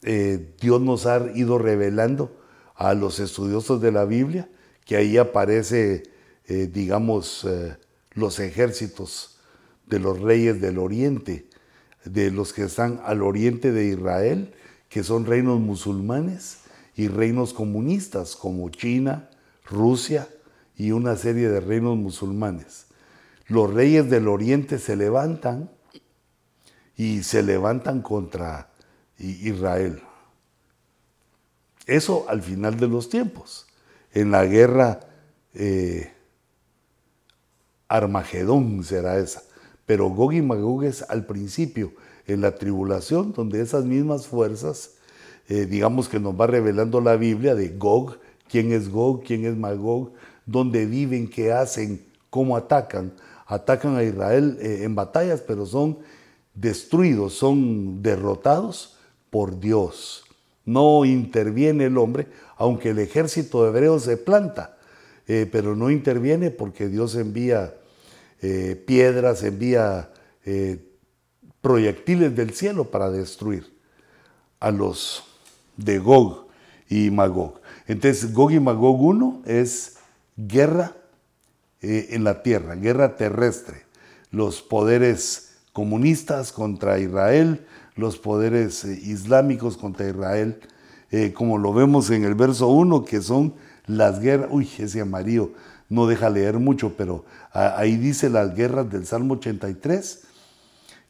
Dios 0.00 0.80
nos 0.80 1.04
ha 1.04 1.30
ido 1.34 1.58
revelando 1.58 2.34
a 2.74 2.94
los 2.94 3.20
estudiosos 3.20 3.82
de 3.82 3.92
la 3.92 4.06
Biblia 4.06 4.48
que 4.84 4.96
ahí 4.96 5.16
aparece, 5.16 6.02
digamos, 6.46 7.46
los 8.12 8.38
ejércitos 8.38 9.38
de 9.86 9.98
los 9.98 10.20
reyes 10.20 10.60
del 10.60 10.78
oriente, 10.78 11.46
de 12.04 12.30
los 12.30 12.52
que 12.52 12.64
están 12.64 13.00
al 13.04 13.22
oriente 13.22 13.72
de 13.72 13.86
Israel, 13.86 14.54
que 14.88 15.02
son 15.02 15.26
reinos 15.26 15.58
musulmanes 15.60 16.58
y 16.96 17.08
reinos 17.08 17.52
comunistas 17.52 18.36
como 18.36 18.68
China, 18.68 19.30
Rusia 19.64 20.28
y 20.76 20.92
una 20.92 21.16
serie 21.16 21.48
de 21.48 21.60
reinos 21.60 21.96
musulmanes. 21.96 22.86
Los 23.46 23.72
reyes 23.72 24.08
del 24.10 24.28
oriente 24.28 24.78
se 24.78 24.96
levantan 24.96 25.70
y 26.96 27.22
se 27.22 27.42
levantan 27.42 28.02
contra 28.02 28.70
Israel. 29.18 30.02
Eso 31.86 32.26
al 32.28 32.42
final 32.42 32.78
de 32.78 32.88
los 32.88 33.08
tiempos, 33.08 33.66
en 34.14 34.30
la 34.30 34.46
guerra 34.46 35.00
eh, 35.52 36.10
Armagedón 37.88 38.82
será 38.82 39.18
esa. 39.18 39.42
Pero 39.84 40.08
Gog 40.08 40.32
y 40.32 40.40
Magog 40.40 40.84
es 40.84 41.02
al 41.02 41.26
principio, 41.26 41.92
en 42.26 42.40
la 42.40 42.54
tribulación, 42.54 43.34
donde 43.34 43.60
esas 43.60 43.84
mismas 43.84 44.26
fuerzas 44.26 44.94
eh, 45.48 45.66
digamos 45.66 46.08
que 46.08 46.18
nos 46.18 46.38
va 46.38 46.46
revelando 46.46 47.00
la 47.00 47.16
Biblia 47.16 47.54
de 47.54 47.68
Gog, 47.68 48.18
quién 48.48 48.72
es 48.72 48.88
Gog, 48.88 49.22
quién 49.24 49.44
es 49.44 49.56
Magog, 49.56 50.12
dónde 50.46 50.86
viven, 50.86 51.28
qué 51.28 51.52
hacen, 51.52 52.04
cómo 52.30 52.56
atacan. 52.56 53.12
Atacan 53.46 53.96
a 53.96 54.02
Israel 54.02 54.56
eh, 54.60 54.84
en 54.84 54.94
batallas, 54.94 55.42
pero 55.42 55.66
son 55.66 55.98
destruidos, 56.54 57.34
son 57.34 58.02
derrotados 58.02 58.96
por 59.28 59.60
Dios. 59.60 60.23
No 60.64 61.04
interviene 61.04 61.84
el 61.86 61.98
hombre, 61.98 62.26
aunque 62.56 62.90
el 62.90 62.98
ejército 62.98 63.66
hebreo 63.66 63.98
se 63.98 64.16
planta, 64.16 64.76
eh, 65.26 65.48
pero 65.50 65.76
no 65.76 65.90
interviene 65.90 66.50
porque 66.50 66.88
Dios 66.88 67.14
envía 67.14 67.74
piedras, 68.86 69.42
envía 69.42 70.10
proyectiles 71.62 72.36
del 72.36 72.52
cielo 72.52 72.90
para 72.90 73.10
destruir 73.10 73.74
a 74.60 74.70
los 74.70 75.24
de 75.76 75.98
Gog 75.98 76.48
y 76.88 77.10
Magog. 77.10 77.60
Entonces, 77.86 78.32
Gog 78.32 78.52
y 78.52 78.60
Magog 78.60 79.00
1 79.00 79.42
es 79.46 79.96
guerra 80.36 80.92
eh, 81.82 82.08
en 82.10 82.24
la 82.24 82.42
tierra, 82.42 82.74
guerra 82.74 83.16
terrestre. 83.16 83.82
Los 84.30 84.62
poderes 84.62 85.56
comunistas 85.72 86.52
contra 86.52 86.98
Israel, 86.98 87.66
los 87.96 88.18
poderes 88.18 88.84
eh, 88.84 89.00
islámicos 89.02 89.76
contra 89.76 90.08
Israel, 90.08 90.60
eh, 91.10 91.32
como 91.32 91.58
lo 91.58 91.72
vemos 91.72 92.10
en 92.10 92.24
el 92.24 92.34
verso 92.34 92.68
1, 92.68 93.04
que 93.04 93.20
son 93.20 93.54
las 93.86 94.20
guerras, 94.20 94.48
uy, 94.50 94.68
ese 94.78 95.00
amarillo 95.00 95.52
no 95.88 96.06
deja 96.06 96.30
leer 96.30 96.58
mucho, 96.58 96.94
pero 96.96 97.24
ahí 97.52 97.96
dice 97.96 98.30
las 98.30 98.54
guerras 98.54 98.90
del 98.90 99.06
Salmo 99.06 99.34
83, 99.34 100.24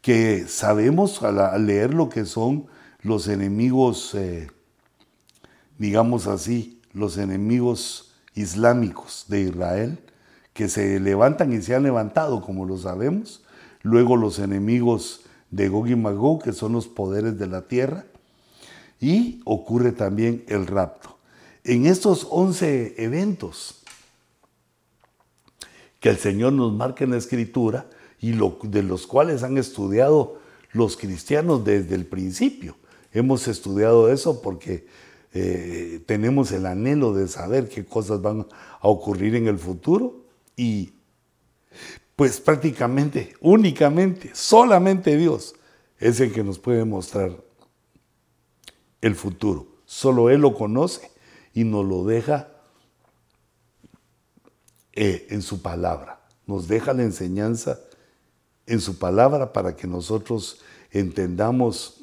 que 0.02 0.46
sabemos 0.48 1.22
al, 1.22 1.66
leer 1.66 1.94
lo 1.94 2.08
que 2.08 2.26
son 2.26 2.66
los 3.02 3.28
enemigos 3.28 4.16
digamos 5.78 6.26
así, 6.26 6.80
los 6.92 7.18
enemigos 7.18 8.14
islámicos 8.34 9.26
de 9.28 9.42
Israel, 9.42 9.98
que 10.52 10.68
se 10.68 11.00
levantan 11.00 11.52
y 11.52 11.62
se 11.62 11.74
han 11.74 11.82
levantado, 11.82 12.40
como 12.40 12.64
lo 12.64 12.78
sabemos. 12.78 13.44
Luego 13.82 14.16
los 14.16 14.38
enemigos 14.38 15.23
de 15.54 15.68
Gog 15.68 15.88
y 15.88 15.96
Magog, 15.96 16.42
que 16.42 16.52
son 16.52 16.72
los 16.72 16.88
poderes 16.88 17.38
de 17.38 17.46
la 17.46 17.62
tierra. 17.68 18.06
Y 19.00 19.40
ocurre 19.44 19.92
también 19.92 20.44
el 20.48 20.66
rapto. 20.66 21.16
En 21.62 21.86
estos 21.86 22.26
11 22.30 22.94
eventos 22.98 23.82
que 26.00 26.10
el 26.10 26.18
Señor 26.18 26.52
nos 26.52 26.72
marca 26.72 27.04
en 27.04 27.10
la 27.10 27.16
Escritura 27.16 27.86
y 28.20 28.32
de 28.32 28.82
los 28.82 29.06
cuales 29.06 29.42
han 29.42 29.56
estudiado 29.56 30.38
los 30.72 30.96
cristianos 30.96 31.64
desde 31.64 31.94
el 31.94 32.04
principio. 32.04 32.76
Hemos 33.12 33.48
estudiado 33.48 34.10
eso 34.10 34.42
porque 34.42 34.86
eh, 35.32 36.02
tenemos 36.06 36.52
el 36.52 36.66
anhelo 36.66 37.14
de 37.14 37.28
saber 37.28 37.68
qué 37.68 37.84
cosas 37.84 38.20
van 38.20 38.46
a 38.80 38.88
ocurrir 38.88 39.34
en 39.36 39.46
el 39.46 39.58
futuro 39.58 40.24
y 40.56 40.92
pues 42.16 42.40
prácticamente, 42.40 43.34
únicamente, 43.40 44.30
solamente 44.34 45.16
Dios 45.16 45.54
es 45.98 46.20
el 46.20 46.32
que 46.32 46.44
nos 46.44 46.58
puede 46.58 46.84
mostrar 46.84 47.32
el 49.00 49.14
futuro. 49.14 49.66
Solo 49.84 50.30
Él 50.30 50.40
lo 50.40 50.54
conoce 50.54 51.10
y 51.52 51.64
nos 51.64 51.84
lo 51.84 52.04
deja 52.04 52.48
eh, 54.92 55.26
en 55.30 55.42
su 55.42 55.62
palabra. 55.62 56.20
Nos 56.46 56.68
deja 56.68 56.92
la 56.92 57.02
enseñanza 57.02 57.80
en 58.66 58.80
su 58.80 58.98
palabra 58.98 59.52
para 59.52 59.76
que 59.76 59.86
nosotros 59.86 60.60
entendamos 60.90 62.00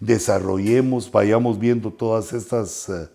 desarrollemos, 0.00 1.10
vayamos 1.10 1.58
viendo 1.58 1.92
todas 1.92 2.32
estas, 2.32 2.88
eh, 2.88 3.08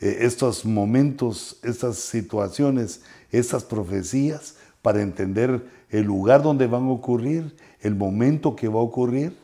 eh, 0.00 0.18
estos 0.20 0.64
momentos, 0.64 1.58
estas 1.62 1.98
situaciones, 1.98 3.02
estas 3.30 3.64
profecías, 3.64 4.56
para 4.84 5.00
entender 5.00 5.66
el 5.88 6.04
lugar 6.04 6.42
donde 6.42 6.66
van 6.66 6.82
a 6.82 6.90
ocurrir, 6.90 7.56
el 7.80 7.94
momento 7.94 8.54
que 8.54 8.68
va 8.68 8.80
a 8.80 8.82
ocurrir, 8.82 9.34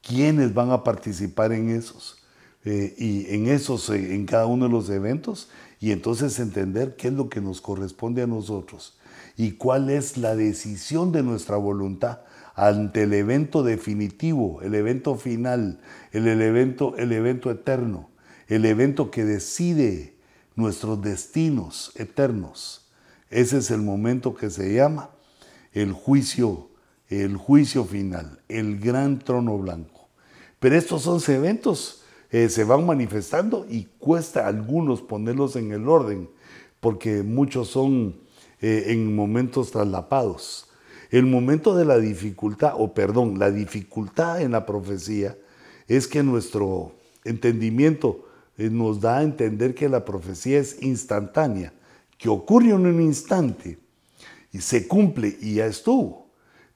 quiénes 0.00 0.54
van 0.54 0.70
a 0.70 0.82
participar 0.82 1.52
en 1.52 1.68
esos, 1.68 2.16
eh, 2.64 2.94
y 2.96 3.26
en 3.34 3.48
esos, 3.48 3.90
en 3.90 4.24
cada 4.24 4.46
uno 4.46 4.64
de 4.64 4.70
los 4.70 4.88
eventos, 4.88 5.50
y 5.78 5.90
entonces 5.90 6.38
entender 6.38 6.96
qué 6.96 7.08
es 7.08 7.12
lo 7.12 7.28
que 7.28 7.42
nos 7.42 7.60
corresponde 7.60 8.22
a 8.22 8.26
nosotros 8.26 8.98
y 9.36 9.52
cuál 9.52 9.90
es 9.90 10.16
la 10.16 10.34
decisión 10.34 11.12
de 11.12 11.22
nuestra 11.22 11.58
voluntad 11.58 12.20
ante 12.54 13.02
el 13.02 13.12
evento 13.12 13.62
definitivo, 13.62 14.62
el 14.62 14.74
evento 14.74 15.16
final, 15.16 15.80
el, 16.12 16.26
evento, 16.28 16.96
el 16.96 17.12
evento 17.12 17.50
eterno, 17.50 18.08
el 18.48 18.64
evento 18.64 19.10
que 19.10 19.26
decide 19.26 20.16
nuestros 20.54 21.02
destinos 21.02 21.92
eternos. 21.96 22.85
Ese 23.30 23.58
es 23.58 23.70
el 23.70 23.82
momento 23.82 24.34
que 24.34 24.50
se 24.50 24.74
llama 24.74 25.10
el 25.72 25.92
juicio, 25.92 26.68
el 27.08 27.36
juicio 27.36 27.84
final, 27.84 28.40
el 28.48 28.78
gran 28.78 29.18
trono 29.18 29.58
blanco. 29.58 30.08
Pero 30.58 30.76
estos 30.76 31.06
11 31.06 31.34
eventos 31.36 32.02
eh, 32.30 32.48
se 32.48 32.64
van 32.64 32.86
manifestando 32.86 33.66
y 33.68 33.88
cuesta 33.98 34.44
a 34.44 34.48
algunos 34.48 35.02
ponerlos 35.02 35.56
en 35.56 35.72
el 35.72 35.88
orden, 35.88 36.28
porque 36.80 37.22
muchos 37.22 37.68
son 37.68 38.16
eh, 38.60 38.84
en 38.88 39.14
momentos 39.14 39.70
traslapados. 39.70 40.68
El 41.10 41.26
momento 41.26 41.76
de 41.76 41.84
la 41.84 41.98
dificultad, 41.98 42.74
o 42.76 42.94
perdón, 42.94 43.38
la 43.38 43.50
dificultad 43.50 44.40
en 44.40 44.52
la 44.52 44.66
profecía 44.66 45.36
es 45.88 46.08
que 46.08 46.22
nuestro 46.22 46.92
entendimiento 47.24 48.26
eh, 48.58 48.70
nos 48.70 49.00
da 49.00 49.18
a 49.18 49.22
entender 49.22 49.74
que 49.74 49.88
la 49.88 50.04
profecía 50.04 50.58
es 50.58 50.82
instantánea, 50.82 51.72
que 52.18 52.28
ocurre 52.28 52.70
en 52.70 52.86
un 52.86 53.00
instante 53.00 53.78
y 54.52 54.60
se 54.60 54.86
cumple 54.86 55.36
y 55.40 55.54
ya 55.54 55.66
estuvo. 55.66 56.26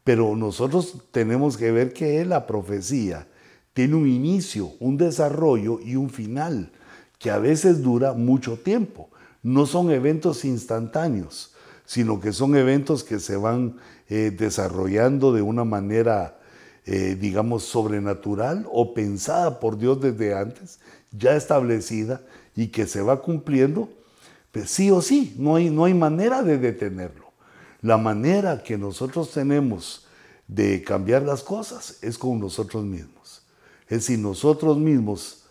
Pero 0.05 0.35
nosotros 0.37 1.05
tenemos 1.11 1.57
que 1.57 1.71
ver 1.73 1.93
que 1.93 2.25
la 2.25 2.47
profecía 2.47 3.27
tiene 3.73 3.95
un 3.95 4.09
inicio, 4.09 4.73
un 4.81 4.97
desarrollo 4.97 5.81
y 5.81 5.97
un 5.97 6.11
final, 6.11 6.73
que 7.19 7.31
a 7.31 7.39
veces 7.39 7.83
dura 7.83 8.13
mucho 8.13 8.59
tiempo. 8.59 9.09
No 9.43 9.67
son 9.67 9.91
eventos 9.91 10.45
instantáneos, 10.45 11.55
sino 11.85 12.21
que 12.21 12.33
son 12.33 12.57
eventos 12.57 13.05
que 13.05 13.19
se 13.19 13.37
van 13.37 13.77
eh, 14.09 14.35
desarrollando 14.37 15.33
de 15.33 15.43
una 15.43 15.65
manera, 15.65 16.39
eh, 16.85 17.17
digamos, 17.19 17.65
sobrenatural 17.65 18.67
o 18.71 18.95
pensada 18.95 19.61
por 19.61 19.79
Dios 19.79 20.01
desde 20.01 20.35
antes, 20.35 20.81
ya 21.13 21.37
establecida 21.37 22.21
y 22.55 22.69
que 22.69 22.87
se 22.87 23.03
va 23.03 23.23
cumpliendo, 23.23 23.89
pues 24.53 24.71
sí 24.71 24.91
o 24.91 25.01
sí, 25.01 25.35
no 25.39 25.57
hay, 25.57 25.71
no 25.71 25.85
hay 25.85 25.95
manera 25.95 26.43
de 26.43 26.59
detenerlo. 26.59 27.33
La 27.83 27.97
manera 27.97 28.63
que 28.63 28.77
nosotros 28.77 29.31
tenemos 29.31 30.07
de 30.49 30.83
cambiar 30.83 31.23
las 31.23 31.43
cosas 31.43 31.99
es 32.03 32.19
con 32.19 32.41
nosotros 32.41 32.85
mismos. 32.85 33.43
Es 33.89 34.07
si 34.07 34.17
nosotros 34.17 34.77
mismos 34.79 35.45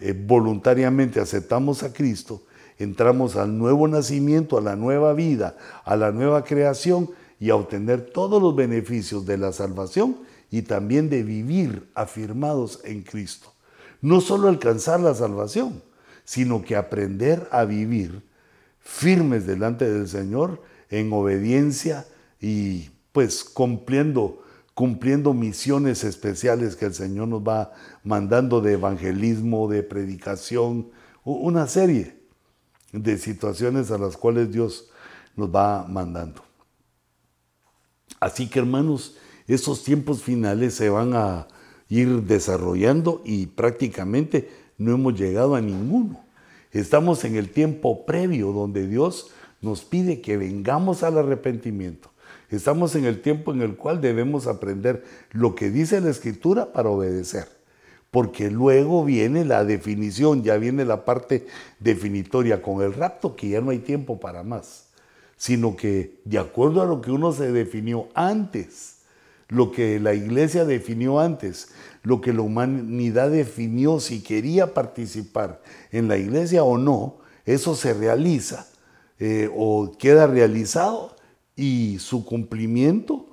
eh, 0.00 0.12
voluntariamente 0.12 1.20
aceptamos 1.20 1.82
a 1.82 1.92
Cristo, 1.92 2.42
entramos 2.78 3.36
al 3.36 3.56
nuevo 3.56 3.86
nacimiento, 3.86 4.58
a 4.58 4.60
la 4.60 4.76
nueva 4.76 5.12
vida, 5.12 5.56
a 5.84 5.96
la 5.96 6.10
nueva 6.10 6.44
creación, 6.44 7.10
y 7.44 7.50
a 7.50 7.56
obtener 7.56 8.10
todos 8.10 8.40
los 8.40 8.54
beneficios 8.54 9.26
de 9.26 9.36
la 9.36 9.52
salvación 9.52 10.16
y 10.50 10.62
también 10.62 11.10
de 11.10 11.22
vivir 11.22 11.90
afirmados 11.94 12.80
en 12.84 13.02
Cristo. 13.02 13.52
No 14.00 14.20
solo 14.20 14.48
alcanzar 14.48 15.00
la 15.00 15.14
salvación, 15.14 15.82
sino 16.24 16.62
que 16.62 16.76
aprender 16.76 17.48
a 17.50 17.64
vivir 17.64 18.22
firmes 18.84 19.46
delante 19.46 19.90
del 19.90 20.06
Señor 20.06 20.62
en 20.90 21.12
obediencia 21.12 22.06
y 22.40 22.90
pues 23.10 23.42
cumpliendo 23.42 24.44
cumpliendo 24.74 25.32
misiones 25.34 26.02
especiales 26.02 26.74
que 26.74 26.86
el 26.86 26.94
Señor 26.94 27.28
nos 27.28 27.42
va 27.42 27.72
mandando 28.02 28.60
de 28.60 28.72
evangelismo, 28.72 29.68
de 29.68 29.84
predicación, 29.84 30.90
una 31.22 31.68
serie 31.68 32.18
de 32.92 33.16
situaciones 33.16 33.90
a 33.92 33.98
las 33.98 34.16
cuales 34.16 34.50
Dios 34.50 34.90
nos 35.36 35.54
va 35.54 35.86
mandando. 35.88 36.42
Así 38.18 38.48
que 38.48 38.58
hermanos, 38.58 39.16
esos 39.46 39.84
tiempos 39.84 40.22
finales 40.22 40.74
se 40.74 40.88
van 40.88 41.14
a 41.14 41.46
ir 41.88 42.22
desarrollando 42.22 43.22
y 43.24 43.46
prácticamente 43.46 44.50
no 44.76 44.92
hemos 44.92 45.14
llegado 45.14 45.54
a 45.54 45.60
ninguno. 45.60 46.23
Estamos 46.74 47.24
en 47.24 47.36
el 47.36 47.48
tiempo 47.48 48.04
previo 48.04 48.52
donde 48.52 48.86
Dios 48.86 49.30
nos 49.62 49.82
pide 49.84 50.20
que 50.20 50.36
vengamos 50.36 51.02
al 51.02 51.16
arrepentimiento. 51.16 52.10
Estamos 52.50 52.94
en 52.96 53.06
el 53.06 53.22
tiempo 53.22 53.52
en 53.52 53.62
el 53.62 53.76
cual 53.76 54.02
debemos 54.02 54.46
aprender 54.46 55.02
lo 55.32 55.54
que 55.54 55.70
dice 55.70 56.02
la 56.02 56.10
Escritura 56.10 56.72
para 56.72 56.90
obedecer. 56.90 57.48
Porque 58.10 58.50
luego 58.50 59.04
viene 59.04 59.46
la 59.46 59.64
definición, 59.64 60.42
ya 60.42 60.56
viene 60.56 60.84
la 60.84 61.06
parte 61.06 61.46
definitoria 61.80 62.60
con 62.60 62.82
el 62.82 62.92
rapto, 62.92 63.34
que 63.34 63.48
ya 63.48 63.62
no 63.62 63.70
hay 63.70 63.78
tiempo 63.78 64.20
para 64.20 64.42
más 64.42 64.90
sino 65.36 65.76
que 65.76 66.20
de 66.24 66.38
acuerdo 66.38 66.80
a 66.80 66.86
lo 66.86 67.00
que 67.00 67.10
uno 67.10 67.32
se 67.32 67.50
definió 67.50 68.08
antes 68.14 68.94
lo 69.48 69.70
que 69.70 70.00
la 70.00 70.14
iglesia 70.14 70.64
definió 70.64 71.20
antes, 71.20 71.68
lo 72.04 72.20
que 72.20 72.32
la 72.32 72.42
humanidad 72.42 73.30
definió 73.30 73.98
si 73.98 74.22
quería 74.22 74.74
participar 74.74 75.60
en 75.90 76.06
la 76.06 76.18
iglesia 76.18 76.62
o 76.62 76.78
no, 76.78 77.16
eso 77.46 77.74
se 77.74 77.94
realiza 77.94 78.68
eh, 79.18 79.50
o 79.56 79.90
queda 79.98 80.26
realizado 80.26 81.16
y 81.56 81.98
su 81.98 82.24
cumplimiento 82.26 83.26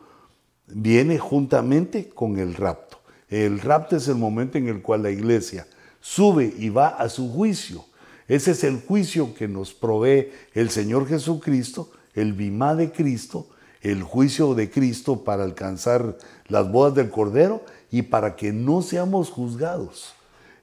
viene 0.67 1.19
juntamente 1.19 2.09
con 2.09 2.39
el 2.39 2.55
rapto. 2.55 3.01
El 3.27 3.59
rapto 3.59 3.97
es 3.97 4.07
el 4.07 4.15
momento 4.15 4.57
en 4.57 4.69
el 4.69 4.81
cual 4.81 5.03
la 5.03 5.11
iglesia 5.11 5.67
sube 5.99 6.53
y 6.57 6.69
va 6.69 6.87
a 6.87 7.09
su 7.09 7.29
juicio. 7.29 7.83
Ese 8.29 8.51
es 8.51 8.63
el 8.63 8.79
juicio 8.81 9.33
que 9.33 9.49
nos 9.49 9.73
provee 9.73 10.31
el 10.53 10.69
Señor 10.69 11.07
Jesucristo, 11.07 11.91
el 12.13 12.31
bimá 12.31 12.75
de 12.75 12.91
Cristo, 12.91 13.47
el 13.81 14.03
juicio 14.03 14.53
de 14.53 14.69
Cristo 14.69 15.25
para 15.25 15.43
alcanzar 15.43 16.17
las 16.47 16.71
bodas 16.71 16.95
del 16.95 17.09
Cordero 17.09 17.63
y 17.91 18.03
para 18.03 18.35
que 18.35 18.53
no 18.53 18.81
seamos 18.81 19.29
juzgados 19.29 20.13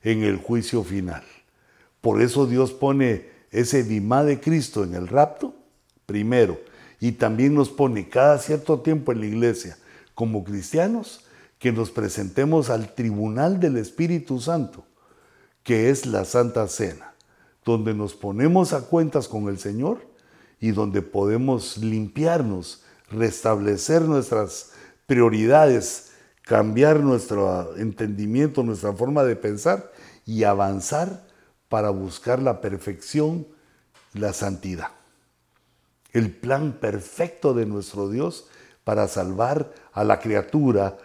en 0.03 0.23
el 0.23 0.39
juicio 0.39 0.83
final. 0.83 1.23
Por 2.01 2.23
eso 2.23 2.47
Dios 2.47 2.73
pone 2.73 3.29
ese 3.51 3.83
bimá 3.83 4.25
de 4.25 4.41
Cristo 4.41 4.83
en 4.83 4.95
el 4.95 5.09
rapto 5.09 5.55
primero 6.07 6.59
y 7.01 7.13
también 7.13 7.55
nos 7.55 7.69
pone 7.69 8.09
cada 8.09 8.39
cierto 8.39 8.81
tiempo 8.81 9.13
en 9.13 9.21
la 9.21 9.27
iglesia 9.27 9.77
como 10.15 10.43
cristianos 10.43 11.25
que 11.59 11.73
nos 11.73 11.91
presentemos 11.91 12.71
al 12.71 12.95
tribunal 12.95 13.61
del 13.61 13.77
Espíritu 13.77 14.41
Santo, 14.41 14.85
que 15.63 15.91
es 15.91 16.07
la 16.07 16.25
Santa 16.25 16.67
Cena, 16.69 17.15
donde 17.65 17.95
nos 17.95 18.15
ponemos 18.15 18.73
a 18.73 18.83
cuentas 18.83 19.29
con 19.29 19.49
el 19.49 19.59
Señor 19.59 20.07
y 20.61 20.71
donde 20.71 21.03
podemos 21.03 21.79
limpiarnos 21.79 22.85
restablecer 23.11 24.03
nuestras 24.03 24.73
prioridades, 25.07 26.08
cambiar 26.49 27.01
nuestro 27.01 27.77
entendimiento, 27.77 28.63
nuestra 28.63 28.95
forma 28.95 29.23
de 29.23 29.37
pensar 29.37 29.93
y 30.25 30.45
avanzar 30.45 31.27
para 31.69 31.91
buscar 31.91 32.41
la 32.41 32.63
perfección, 32.63 33.47
la 34.15 34.33
santidad. 34.33 34.89
El 36.11 36.31
plan 36.31 36.73
perfecto 36.81 37.53
de 37.53 37.67
nuestro 37.67 38.09
Dios 38.09 38.49
para 38.83 39.09
salvar 39.09 39.75
a 39.93 40.05
la 40.05 40.21
criatura, 40.21 40.97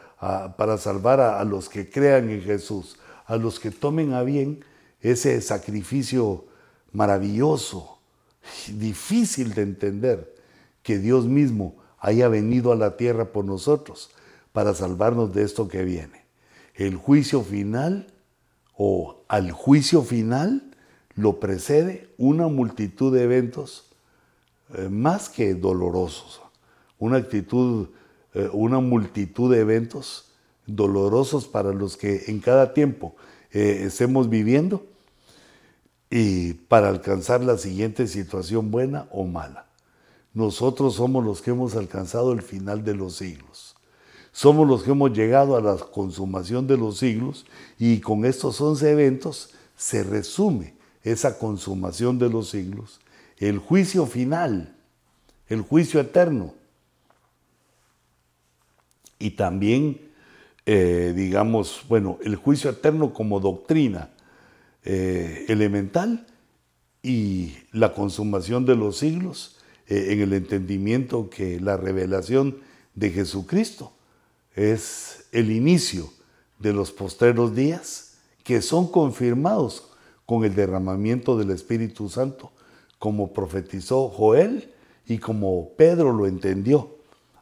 para 0.56 0.78
salvar 0.78 1.20
a 1.20 1.44
los 1.44 1.68
que 1.68 1.90
crean 1.90 2.30
en 2.30 2.42
Jesús, 2.42 2.96
a 3.26 3.36
los 3.36 3.60
que 3.60 3.70
tomen 3.70 4.14
a 4.14 4.24
bien 4.24 4.64
ese 5.02 5.42
sacrificio 5.42 6.46
maravilloso, 6.94 8.00
difícil 8.70 9.54
de 9.54 9.64
entender, 9.64 10.36
que 10.84 11.00
Dios 11.00 11.26
mismo 11.26 11.76
haya 12.00 12.30
venido 12.30 12.72
a 12.72 12.78
la 12.78 12.96
tierra 12.96 13.34
por 13.34 13.44
nosotros 13.44 14.10
para 14.54 14.74
salvarnos 14.74 15.34
de 15.34 15.44
esto 15.44 15.68
que 15.68 15.84
viene. 15.84 16.24
El 16.76 16.96
juicio 16.96 17.42
final 17.42 18.08
o 18.78 19.24
al 19.28 19.52
juicio 19.52 20.02
final 20.04 20.72
lo 21.16 21.40
precede 21.40 22.10
una 22.18 22.48
multitud 22.48 23.14
de 23.14 23.24
eventos 23.24 23.92
eh, 24.76 24.90
más 24.90 25.30
que 25.30 25.54
dolorosos, 25.54 26.42
una 26.98 27.18
actitud, 27.18 27.90
eh, 28.34 28.50
una 28.54 28.80
multitud 28.80 29.52
de 29.52 29.60
eventos 29.60 30.32
dolorosos 30.66 31.48
para 31.48 31.74
los 31.74 31.98
que 31.98 32.24
en 32.28 32.40
cada 32.40 32.74
tiempo 32.74 33.16
eh, 33.52 33.84
estemos 33.86 34.30
viviendo 34.30 34.86
y 36.10 36.54
para 36.54 36.90
alcanzar 36.90 37.44
la 37.44 37.58
siguiente 37.58 38.08
situación 38.08 38.72
buena 38.72 39.08
o 39.12 39.26
mala. 39.26 39.68
Nosotros 40.34 40.96
somos 40.96 41.24
los 41.24 41.42
que 41.42 41.52
hemos 41.52 41.76
alcanzado 41.76 42.34
el 42.34 42.42
final 42.42 42.84
de 42.84 42.96
los 42.96 43.18
siglos. 43.18 43.73
Somos 44.34 44.68
los 44.68 44.82
que 44.82 44.90
hemos 44.90 45.14
llegado 45.14 45.56
a 45.56 45.62
la 45.62 45.76
consumación 45.78 46.66
de 46.66 46.76
los 46.76 46.98
siglos 46.98 47.46
y 47.78 48.00
con 48.00 48.26
estos 48.26 48.60
11 48.60 48.92
eventos 48.92 49.52
se 49.78 50.04
resume 50.04 50.74
esa 51.04 51.38
consumación 51.38 52.18
de 52.18 52.30
los 52.30 52.50
siglos, 52.50 53.00
el 53.38 53.60
juicio 53.60 54.08
final, 54.08 54.76
el 55.48 55.62
juicio 55.62 56.00
eterno. 56.00 56.56
Y 59.20 59.32
también, 59.32 60.02
eh, 60.66 61.14
digamos, 61.16 61.82
bueno, 61.88 62.18
el 62.24 62.36
juicio 62.36 62.72
eterno 62.72 63.14
como 63.14 63.40
doctrina 63.40 64.10
eh, 64.84 65.46
elemental 65.48 66.26
y 67.04 67.54
la 67.72 67.94
consumación 67.94 68.66
de 68.66 68.76
los 68.76 68.98
siglos 68.98 69.58
eh, 69.88 70.08
en 70.10 70.22
el 70.22 70.34
entendimiento 70.34 71.30
que 71.30 71.60
la 71.60 71.78
revelación 71.78 72.58
de 72.96 73.12
Jesucristo 73.12 73.94
es 74.56 75.26
el 75.32 75.52
inicio 75.52 76.10
de 76.60 76.74
los 76.74 76.92
postreros 76.92 77.56
días 77.56 78.16
que 78.44 78.62
son 78.62 78.88
confirmados 78.88 79.92
con 80.26 80.46
el 80.46 80.56
derramamiento 80.56 81.38
del 81.38 81.52
Espíritu 81.52 82.10
Santo, 82.10 82.52
como 83.00 83.34
profetizó 83.34 84.10
Joel 84.10 84.74
y 85.06 85.18
como 85.18 85.70
Pedro 85.76 86.14
lo 86.14 86.28
entendió 86.28 86.98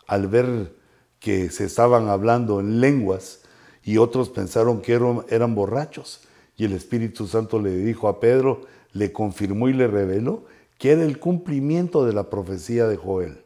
al 0.07 0.28
ver 0.28 0.76
que 1.20 1.49
se 1.49 1.66
estaban 1.66 2.07
hablando 2.07 2.59
en 2.59 2.82
lenguas 2.82 3.41
y 3.84 3.97
otros 3.97 4.30
pensaron 4.30 4.82
que 4.82 4.93
eran, 4.93 5.24
eran 5.30 5.55
borrachos. 5.55 6.22
Y 6.57 6.66
el 6.66 6.74
Espíritu 6.74 7.28
Santo 7.28 7.59
le 7.59 7.76
dijo 7.76 8.07
a 8.07 8.20
Pedro, 8.20 8.62
le 8.93 9.12
confirmó 9.12 9.70
y 9.70 9.74
le 9.74 9.88
reveló 9.88 10.45
que 10.78 10.91
era 10.91 11.03
el 11.03 11.20
cumplimiento 11.20 12.05
de 12.05 12.14
la 12.14 12.30
profecía 12.30 12.88
de 12.88 12.97
Joel. 12.97 13.43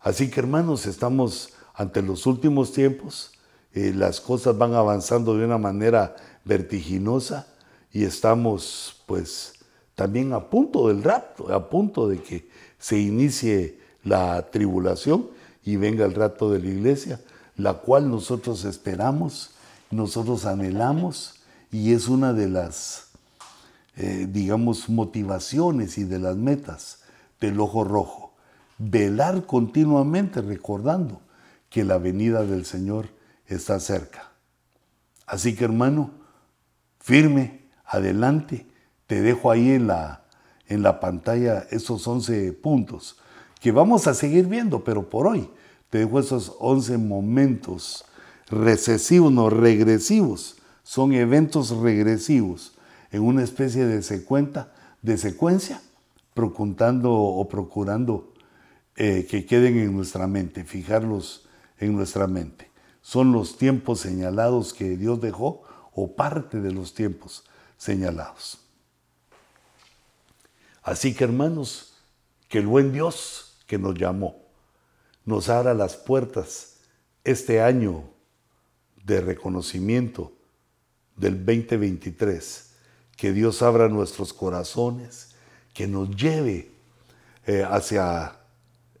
Así 0.00 0.30
que 0.30 0.40
hermanos, 0.40 0.86
estamos 0.86 1.55
ante 1.76 2.02
los 2.02 2.26
últimos 2.26 2.72
tiempos, 2.72 3.32
eh, 3.72 3.92
las 3.94 4.20
cosas 4.20 4.56
van 4.56 4.74
avanzando 4.74 5.36
de 5.36 5.44
una 5.44 5.58
manera 5.58 6.16
vertiginosa 6.44 7.46
y 7.92 8.04
estamos 8.04 9.02
pues 9.06 9.52
también 9.94 10.32
a 10.32 10.48
punto 10.48 10.88
del 10.88 11.02
rapto, 11.02 11.52
a 11.52 11.68
punto 11.68 12.08
de 12.08 12.22
que 12.22 12.48
se 12.78 12.98
inicie 12.98 13.78
la 14.02 14.50
tribulación 14.50 15.28
y 15.64 15.76
venga 15.76 16.04
el 16.06 16.14
rato 16.14 16.50
de 16.50 16.60
la 16.60 16.68
iglesia, 16.68 17.20
la 17.56 17.74
cual 17.74 18.10
nosotros 18.10 18.64
esperamos, 18.64 19.50
nosotros 19.90 20.46
anhelamos 20.46 21.34
y 21.70 21.92
es 21.92 22.08
una 22.08 22.32
de 22.32 22.48
las 22.48 23.06
eh, 23.98 24.26
digamos, 24.30 24.90
motivaciones 24.90 25.96
y 25.96 26.04
de 26.04 26.18
las 26.18 26.36
metas 26.36 27.00
del 27.40 27.58
ojo 27.60 27.82
rojo. 27.82 28.32
Velar 28.76 29.46
continuamente 29.46 30.42
recordando 30.42 31.22
que 31.68 31.84
la 31.84 31.98
venida 31.98 32.44
del 32.44 32.64
Señor 32.64 33.08
está 33.46 33.80
cerca. 33.80 34.32
Así 35.26 35.54
que 35.54 35.64
hermano, 35.64 36.12
firme, 37.00 37.68
adelante, 37.84 38.66
te 39.06 39.20
dejo 39.20 39.50
ahí 39.50 39.70
en 39.70 39.86
la, 39.86 40.24
en 40.66 40.82
la 40.82 41.00
pantalla 41.00 41.66
esos 41.70 42.06
11 42.06 42.52
puntos 42.54 43.18
que 43.60 43.72
vamos 43.72 44.06
a 44.06 44.14
seguir 44.14 44.46
viendo, 44.46 44.84
pero 44.84 45.08
por 45.08 45.26
hoy 45.26 45.50
te 45.90 45.98
dejo 45.98 46.20
esos 46.20 46.54
11 46.58 46.98
momentos 46.98 48.04
recesivos, 48.48 49.32
no 49.32 49.50
regresivos, 49.50 50.56
son 50.82 51.12
eventos 51.12 51.70
regresivos 51.70 52.76
en 53.10 53.22
una 53.22 53.42
especie 53.42 53.86
de, 53.86 54.02
secuenta, 54.02 54.72
de 55.02 55.16
secuencia, 55.16 55.80
procurando 56.34 57.12
o 57.12 57.48
procurando 57.48 58.32
eh, 58.96 59.26
que 59.28 59.46
queden 59.46 59.78
en 59.78 59.94
nuestra 59.94 60.26
mente, 60.26 60.64
fijarlos 60.64 61.45
en 61.78 61.96
nuestra 61.96 62.26
mente. 62.26 62.70
Son 63.00 63.32
los 63.32 63.56
tiempos 63.56 64.00
señalados 64.00 64.74
que 64.74 64.96
Dios 64.96 65.20
dejó 65.20 65.62
o 65.94 66.14
parte 66.14 66.60
de 66.60 66.72
los 66.72 66.94
tiempos 66.94 67.44
señalados. 67.76 68.58
Así 70.82 71.14
que 71.14 71.24
hermanos, 71.24 71.94
que 72.48 72.58
el 72.58 72.66
buen 72.66 72.92
Dios 72.92 73.58
que 73.66 73.78
nos 73.78 73.94
llamó 73.94 74.36
nos 75.24 75.48
abra 75.48 75.74
las 75.74 75.96
puertas 75.96 76.76
este 77.24 77.60
año 77.60 78.04
de 79.04 79.20
reconocimiento 79.20 80.32
del 81.16 81.44
2023 81.44 82.66
que 83.16 83.32
Dios 83.32 83.62
abra 83.62 83.88
nuestros 83.88 84.32
corazones, 84.32 85.30
que 85.72 85.86
nos 85.86 86.14
lleve 86.14 86.70
eh, 87.46 87.64
hacia 87.68 88.36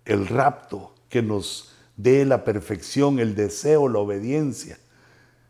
el 0.04 0.26
rapto, 0.26 0.94
que 1.08 1.22
nos 1.22 1.74
dé 1.96 2.24
la 2.24 2.44
perfección, 2.44 3.18
el 3.18 3.34
deseo, 3.34 3.88
la 3.88 3.98
obediencia. 3.98 4.78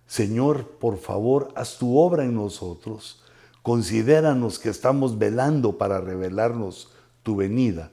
Señor, 0.06 0.68
por 0.78 0.98
favor, 0.98 1.52
haz 1.56 1.78
tu 1.78 1.98
obra 1.98 2.24
en 2.24 2.34
nosotros. 2.34 3.22
Considéranos 3.62 4.58
que 4.58 4.68
estamos 4.68 5.18
velando 5.18 5.76
para 5.76 6.00
revelarnos 6.00 6.92
tu 7.22 7.36
venida. 7.36 7.90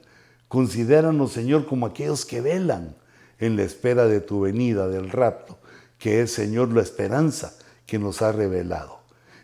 Considéranos, 0.48 1.32
Señor, 1.32 1.66
como 1.66 1.86
aquellos 1.86 2.24
que 2.24 2.40
velan 2.40 2.94
en 3.40 3.56
la 3.56 3.64
espera 3.64 4.06
de 4.06 4.20
tu 4.20 4.42
venida, 4.42 4.86
del 4.88 5.10
rapto, 5.10 5.58
que 5.98 6.20
es, 6.20 6.32
Señor, 6.32 6.72
la 6.72 6.82
esperanza 6.82 7.56
que 7.86 7.98
nos 7.98 8.22
ha 8.22 8.30
revelado. 8.30 9.00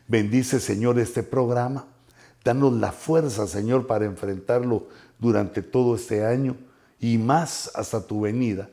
Bendice, 0.06 0.60
Señor, 0.60 0.98
este 0.98 1.22
programa. 1.24 1.86
Danos 2.44 2.72
la 2.74 2.92
fuerza, 2.92 3.46
Señor, 3.46 3.86
para 3.86 4.04
enfrentarlo 4.04 4.86
durante 5.18 5.62
todo 5.62 5.96
este 5.96 6.24
año 6.24 6.56
y 7.00 7.18
más 7.18 7.70
hasta 7.74 8.06
tu 8.06 8.20
venida. 8.20 8.70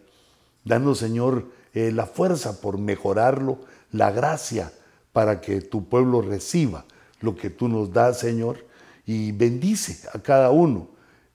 Danos, 0.68 1.00
Señor, 1.00 1.48
eh, 1.74 1.92
la 1.92 2.06
fuerza 2.06 2.60
por 2.60 2.78
mejorarlo, 2.78 3.60
la 3.92 4.12
gracia 4.12 4.74
para 5.14 5.42
que 5.42 5.62
tu 5.62 5.88
pueblo 5.88 6.22
reciba 6.22 6.86
lo 7.22 7.36
que 7.36 7.50
tú 7.50 7.68
nos 7.68 7.92
das, 7.92 8.20
Señor, 8.20 8.66
y 9.06 9.32
bendice 9.32 10.08
a 10.14 10.20
cada 10.20 10.52
uno. 10.52 10.90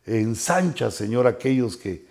Ensancha, 0.04 0.90
Señor, 0.90 1.26
a 1.26 1.30
aquellos 1.30 1.76
que 1.76 2.06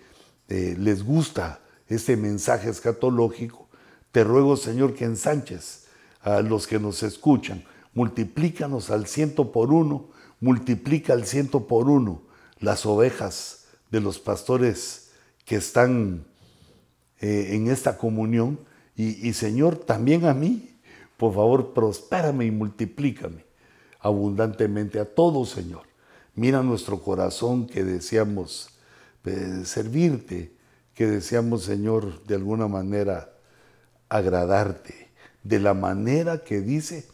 eh, 0.48 0.74
les 0.78 1.04
gusta 1.04 1.60
este 1.88 2.16
mensaje 2.16 2.68
escatológico. 2.68 3.68
Te 4.10 4.24
ruego, 4.24 4.56
Señor, 4.56 4.94
que 4.94 5.04
ensanches 5.04 5.86
a 6.22 6.40
los 6.40 6.66
que 6.66 6.78
nos 6.78 7.02
escuchan. 7.02 7.64
Multiplícanos 7.94 8.90
al 8.90 9.06
ciento 9.06 9.52
por 9.52 9.72
uno, 9.72 10.10
multiplica 10.40 11.12
al 11.12 11.26
ciento 11.26 11.66
por 11.66 11.88
uno 11.88 12.22
las 12.58 12.84
ovejas 12.86 13.66
de 13.90 14.00
los 14.00 14.18
pastores 14.18 15.10
que 15.44 15.56
están 15.56 16.24
eh, 17.22 17.54
en 17.54 17.68
esta 17.68 17.96
comunión. 17.96 18.58
Y, 18.94 19.32
Señor, 19.32 19.76
también 19.76 20.26
a 20.26 20.34
mí, 20.34 20.76
por 21.16 21.34
favor, 21.34 21.72
prospérame 21.72 22.44
y 22.44 22.50
multiplícame 22.50 23.44
abundantemente 24.00 25.00
a 25.00 25.06
todos, 25.06 25.50
Señor. 25.50 25.84
Mira 26.34 26.62
nuestro 26.62 27.00
corazón 27.00 27.66
que 27.66 27.84
deseamos 27.84 28.70
eh, 29.24 29.62
servirte, 29.64 30.52
que 30.94 31.06
deseamos, 31.06 31.62
Señor, 31.62 32.22
de 32.24 32.34
alguna 32.34 32.68
manera 32.68 33.32
agradarte, 34.08 35.08
de 35.42 35.58
la 35.58 35.74
manera 35.74 36.44
que 36.44 36.60
dice 36.60 37.06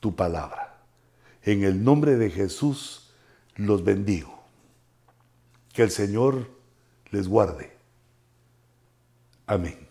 tu 0.00 0.14
palabra. 0.14 0.78
En 1.42 1.62
el 1.62 1.82
nombre 1.82 2.16
de 2.16 2.30
Jesús 2.30 3.14
los 3.54 3.84
bendigo. 3.84 4.42
Que 5.72 5.82
el 5.84 5.90
Señor 5.90 6.48
les 7.10 7.28
guarde. 7.28 7.73
Amén. 9.46 9.83